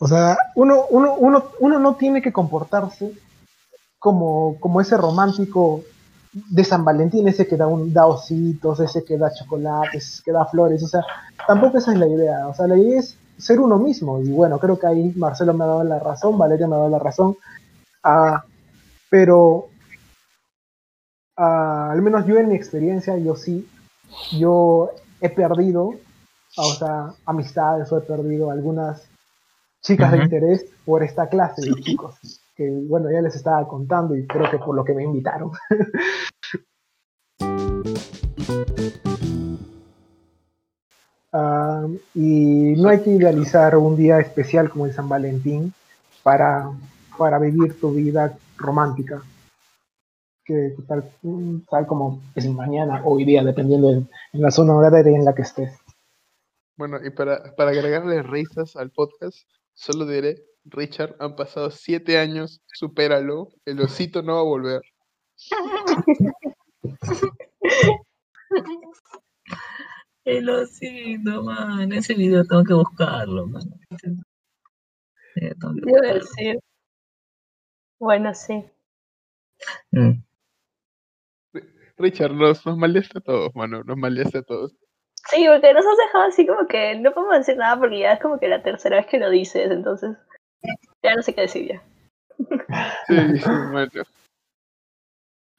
[0.00, 3.12] O sea, uno, uno, uno, uno no tiene que comportarse
[4.00, 5.84] como, como ese romántico
[6.32, 10.44] de San Valentín, ese que da, un, da ositos, ese que da chocolates, que da
[10.44, 11.02] flores, o sea,
[11.46, 14.58] tampoco esa es la idea, o sea, la idea es ser uno mismo, y bueno,
[14.58, 17.36] creo que ahí Marcelo me ha dado la razón, Valeria me ha dado la razón,
[18.02, 18.42] ah,
[19.08, 19.68] pero
[21.36, 23.68] ah, al menos yo en mi experiencia, yo sí,
[24.32, 24.90] yo
[25.20, 25.94] he perdido,
[26.56, 29.08] o sea, amistades o he perdido algunas
[29.82, 32.14] chicas de interés por esta clase de chicos,
[32.56, 35.52] que bueno, ya les estaba contando y creo que por lo que me invitaron.
[42.14, 45.72] Y no hay que idealizar un día especial como el San Valentín
[46.22, 46.70] para,
[47.18, 49.22] para vivir tu vida romántica.
[50.46, 51.10] Que tal,
[51.68, 55.34] tal como es mañana o hoy día, dependiendo de en la zona horaria en la
[55.34, 55.76] que estés.
[56.76, 59.38] Bueno, y para, para agregarle risas al podcast,
[59.74, 64.82] solo diré, Richard, han pasado siete años, supéralo, el osito no va a volver.
[70.24, 71.92] El osito, man.
[71.92, 73.62] Ese video tengo que buscarlo, man.
[74.02, 74.08] Sí,
[75.60, 76.60] tengo que buscarlo.
[78.00, 78.64] Bueno, sí.
[79.92, 80.25] Mm.
[81.98, 84.74] Richard, nos, nos maldice a todos, mano, nos maldice a todos.
[85.30, 88.20] Sí, porque nos has dejado así como que no podemos decir nada porque ya es
[88.20, 90.16] como que la tercera vez que lo dices, entonces
[91.02, 91.82] ya no sé qué decir ya.
[93.08, 93.90] Sí, sí, mano.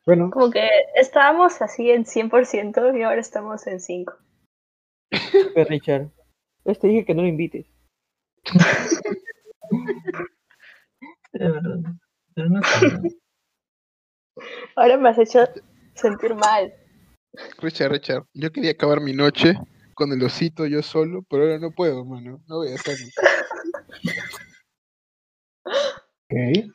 [0.06, 4.14] Bueno, Como que estábamos así en 100% y ahora estamos en 5.
[5.12, 6.10] Super Richard.
[6.64, 7.66] Pues te dije que no lo invites.
[11.34, 11.78] De verdad.
[12.34, 12.62] Pero no.
[14.78, 15.46] Ahora me has hecho
[15.98, 16.74] sentir mal.
[17.60, 19.54] Richard, Richard, yo quería acabar mi noche
[19.93, 22.41] con el osito yo solo, pero ahora no puedo, mano.
[22.48, 23.08] No voy a hacerlo.
[25.66, 26.72] ok.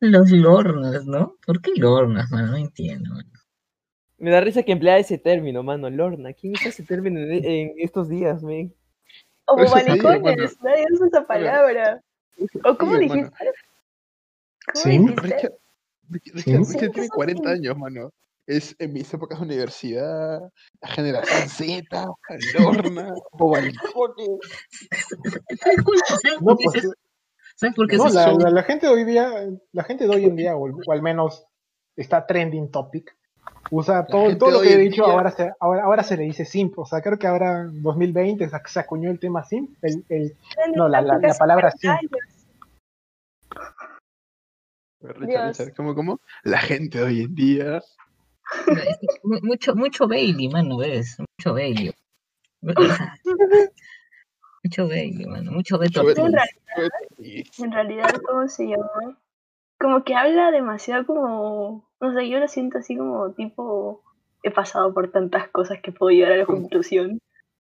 [0.00, 1.36] Los lornas, ¿no?
[1.46, 2.50] ¿Por qué lornas, man?
[2.50, 3.30] No entiendo, man.
[4.18, 6.32] Me da risa que emplea ese término, mano, Lorna.
[6.32, 8.74] ¿Quién usa ese término en, en estos días, men?
[9.46, 12.00] O maricones, nadie usa esa palabra.
[12.64, 13.14] ¿O cómo Sí, mano.
[13.14, 13.36] dijiste?
[14.72, 14.98] ¿Cómo Sí.
[14.98, 15.22] dijiste?
[15.22, 15.52] Richard,
[16.08, 16.72] Richard, Sí.
[16.72, 18.10] Richard tiene 40 años, mano.
[18.46, 20.40] Es en mis épocas de universidad,
[20.80, 22.06] la generación Z,
[22.58, 24.28] Lorna, Bobalicones.
[25.60, 26.88] ¿Sabes por- sabes No, pues,
[27.56, 29.32] ¿Sabes por qué no, la, la- la gente de hoy día,
[29.72, 31.44] la gente de hoy en día, o, o al menos
[31.96, 33.16] está trending topic,
[33.70, 36.44] usa todo, todo lo que he dicho, día- ahora se, ahora, ahora se le dice
[36.44, 36.78] simp.
[36.78, 40.36] O sea, creo que ahora en 2020 se, se acuñó el tema simp, el, el-
[40.76, 41.94] no, la, la- la palabra simp.
[45.00, 45.48] Richard.
[45.48, 46.20] Richard, ¿cómo, cómo?
[46.42, 47.82] La gente de hoy en día.
[48.68, 51.16] Es mucho, mucho Bailey, mano, ¿ves?
[51.18, 51.92] Mucho Bailey.
[54.62, 55.52] Mucho Bailey, mano.
[55.52, 56.02] Mucho Beto.
[57.58, 59.18] En realidad, ¿cómo se llama?
[59.78, 64.02] Como que habla demasiado como, no sé, yo lo siento así como tipo,
[64.42, 67.20] he pasado por tantas cosas que puedo llegar a la conclusión.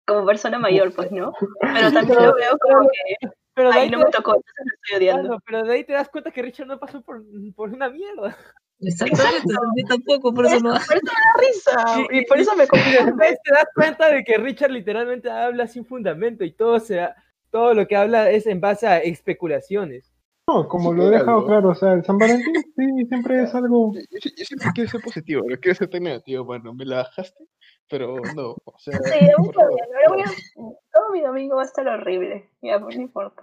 [0.06, 1.32] Como persona mayor, pues, ¿no?
[1.60, 5.28] Pero también lo veo como que Pero ahí no me tocó, entonces lo estoy odiando.
[5.28, 7.24] claro, pero de ahí te das cuenta que Richard no pasó por,
[7.56, 8.36] por una mierda.
[8.80, 10.70] Exactamente, yo tampoco, por eso no.
[10.72, 12.06] Por eso me da risa.
[12.12, 12.82] Y- Y por eso me después
[13.44, 17.08] te das cuenta de que Richard literalmente habla sin fundamento y todo se
[17.50, 20.12] todo lo que habla es en base a especulaciones.
[20.48, 21.46] No, como Sí, lo he dejado algo.
[21.46, 23.92] claro, o sea, el San Valentín sí, siempre es algo...
[23.94, 26.98] Yo, yo- yo siempre quiero ser positivo, no quiero ser tan negativo, bueno, me la
[26.98, 27.44] bajaste,
[27.88, 29.74] pero no, o sea, Sí, por favor.
[29.74, 29.86] bien.
[29.96, 30.72] Ahora voy a...
[30.92, 32.48] Todo mi domingo va a estar horrible.
[32.62, 33.42] Ya, pues no importa.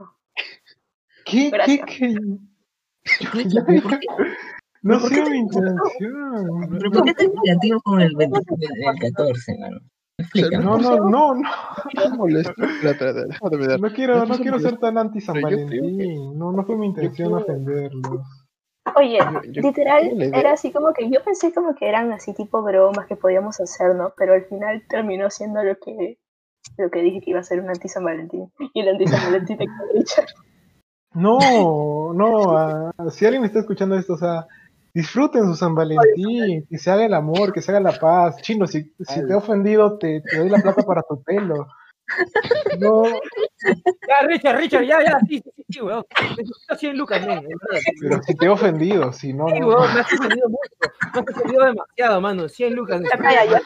[1.26, 1.50] ¿Qué?
[1.50, 1.50] ¿Qué?
[1.52, 1.86] Gracias.
[1.88, 2.16] ¿Qué?
[3.34, 4.08] Richard, ¿pero ¿por qué,
[4.84, 6.70] No ¿Por qué sé te- mi intención.
[6.78, 9.80] pero por qué tan negativo con el, 20 el 14, mano?
[10.62, 11.42] No, no, no, no.
[12.26, 12.94] Me déjame
[13.50, 13.80] terminar.
[13.80, 14.70] No quiero, Me no quiero molesto.
[14.70, 16.38] ser tan anti San Valentín.
[16.38, 18.22] No, no fue mi intención ofenderlos.
[18.96, 23.16] Oye, literal, era así como que yo pensé como que eran así tipo bromas que
[23.16, 24.14] podíamos hacer, ¿no?
[24.18, 26.20] Pero al final terminó siendo lo que
[26.78, 28.52] lo que dije que iba a ser un anti San Valentín.
[28.74, 30.24] Y el anti San Valentín te quedó.
[31.16, 32.58] No, no.
[32.58, 34.48] ah, si alguien está escuchando esto, o sea,
[34.94, 38.38] disfruten su San Valentín, que se haga el amor, que se haga la paz.
[38.42, 41.68] Chino, si, si te he ofendido, te, te doy la plata para tu pelo.
[42.80, 46.06] No, Ya, Richard, Richard, ya, ya, sí, sí, sí, sí, weón.
[46.38, 47.82] Necesito 100 lucas, men, en verdad.
[48.02, 49.68] pero si te he ofendido, si no, Sí, no.
[49.68, 50.74] weón, me has ofendido mucho.
[51.14, 52.50] Me has ofendido demasiado, mano.
[52.50, 53.02] 100 lucas.
[53.02, 53.62] Ya, calla, ya.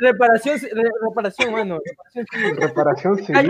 [0.00, 1.78] Reparación, re- reparación, mano.
[1.84, 2.56] Reparación civil.
[2.56, 3.40] Reparación civil.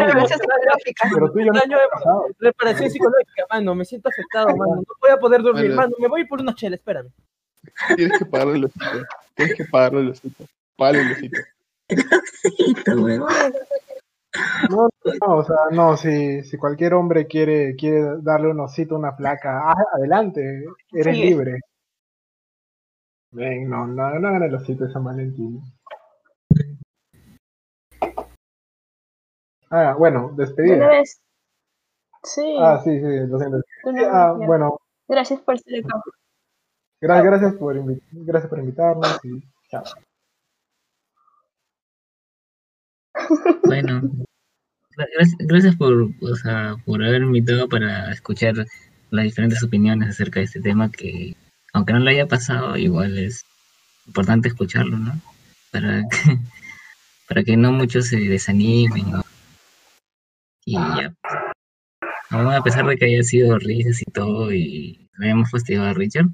[1.14, 2.26] Pero tú no de- pasado.
[2.38, 3.74] reparación psicológica, mano.
[3.74, 4.76] Me siento afectado, mano.
[4.76, 5.74] No voy a poder dormir, Vale.
[5.76, 5.92] mano.
[5.98, 7.08] Me voy por una chela, espérame.
[7.96, 8.84] Tienes que pagarle el osito.
[9.34, 10.44] Tienes que pagarle el osito.
[10.76, 11.40] Págale el osito.
[14.70, 14.88] No,
[15.20, 19.70] no, o sea, no, si, si cualquier hombre quiere, quiere darle un osito, una placa,
[19.70, 21.22] ah, adelante, eres Sí.
[21.22, 21.60] libre.
[23.32, 25.60] Ven, no, no, no hagan el osito de San Valentín.
[29.70, 30.88] Ah, bueno, despedida.
[30.88, 31.20] vez.
[32.22, 32.56] Sí.
[32.58, 33.60] Ah, sí, sí, lo siento.
[34.10, 34.78] Ah, bueno,
[35.08, 36.00] Gracias por estar acá.
[37.00, 37.76] gra- gracias por,
[38.12, 39.82] gracias por invitarnos y chao.
[43.64, 44.02] Bueno,
[44.96, 48.54] gra- gracias, por, o sea, por haberme invitado para escuchar
[49.10, 51.36] las diferentes opiniones acerca de este tema que,
[51.72, 53.44] aunque no lo haya pasado, igual es
[54.06, 55.20] importante escucharlo, ¿no?
[55.72, 56.38] Para que,
[57.28, 59.22] para que no muchos se desanimen, ¿no?
[60.66, 61.14] Y ya.
[62.30, 65.94] Aún a pesar de que haya sido risas y todo y le hayamos fastidiado a
[65.94, 66.26] Richard,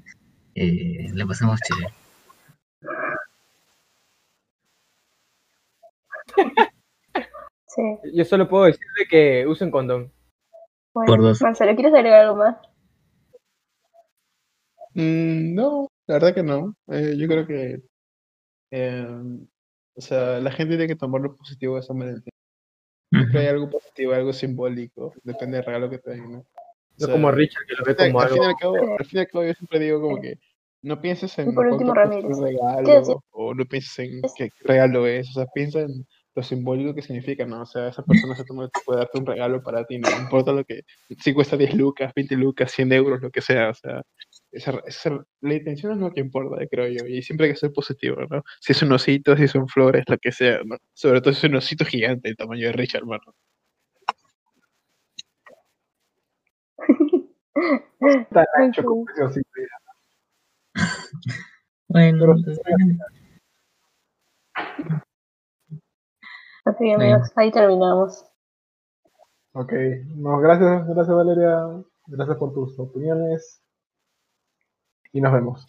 [0.55, 1.93] eh, le pasamos chévere.
[7.75, 7.81] Sí.
[8.13, 10.11] Yo solo puedo decirle que usen condón.
[10.91, 11.41] Por Bueno, dos.
[11.41, 12.57] Marcelo, ¿quieres agregar algo más?
[14.93, 16.75] Mm, no, la verdad que no.
[16.87, 17.81] Eh, yo creo que,
[18.71, 19.07] eh,
[19.95, 22.31] o sea, la gente tiene que tomar lo positivo de San Valentín.
[23.09, 26.39] Siempre hay algo positivo, algo simbólico, depende del regalo que te den, ¿no?
[26.39, 26.45] O
[26.97, 28.49] No sea, como Richard, que lo ve como al fin algo.
[28.49, 30.39] al cabo, al fin y al cabo yo siempre digo como que
[30.81, 35.45] no pienses en por último, regalo o no pienses en qué regalo es, o sea,
[35.53, 36.05] piensa en
[36.35, 37.61] lo simbólico que significa, ¿no?
[37.61, 40.09] O sea, esa persona se toma el tiempo de darte un regalo para ti, no
[40.17, 40.81] importa lo que,
[41.19, 44.01] si cuesta 10 lucas, 20 lucas, 100 euros, lo que sea, o sea,
[44.51, 47.71] esa, esa- la intención es lo que importa, creo yo, y siempre hay que ser
[47.73, 48.43] positivo, ¿no?
[48.61, 50.77] Si es un osito, si son flores, lo que sea, ¿no?
[50.93, 53.33] Sobre todo si es un osito gigante, el tamaño de Richard, mano.
[58.33, 58.87] Tan ancho Ok.
[58.87, 59.49] como ese osito.
[61.87, 62.59] Bueno, entonces,
[66.71, 68.25] Ok, amigos, ahí terminamos.
[69.51, 69.73] Ok,
[70.15, 73.61] no, gracias, gracias Valeria, gracias por tus opiniones
[75.11, 75.67] y nos vemos.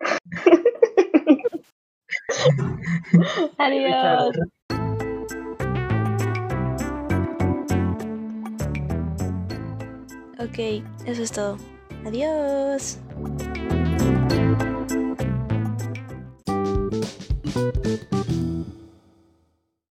[3.58, 4.30] Adiós.
[10.38, 11.56] Ok, eso es todo.
[12.06, 13.00] Adiós.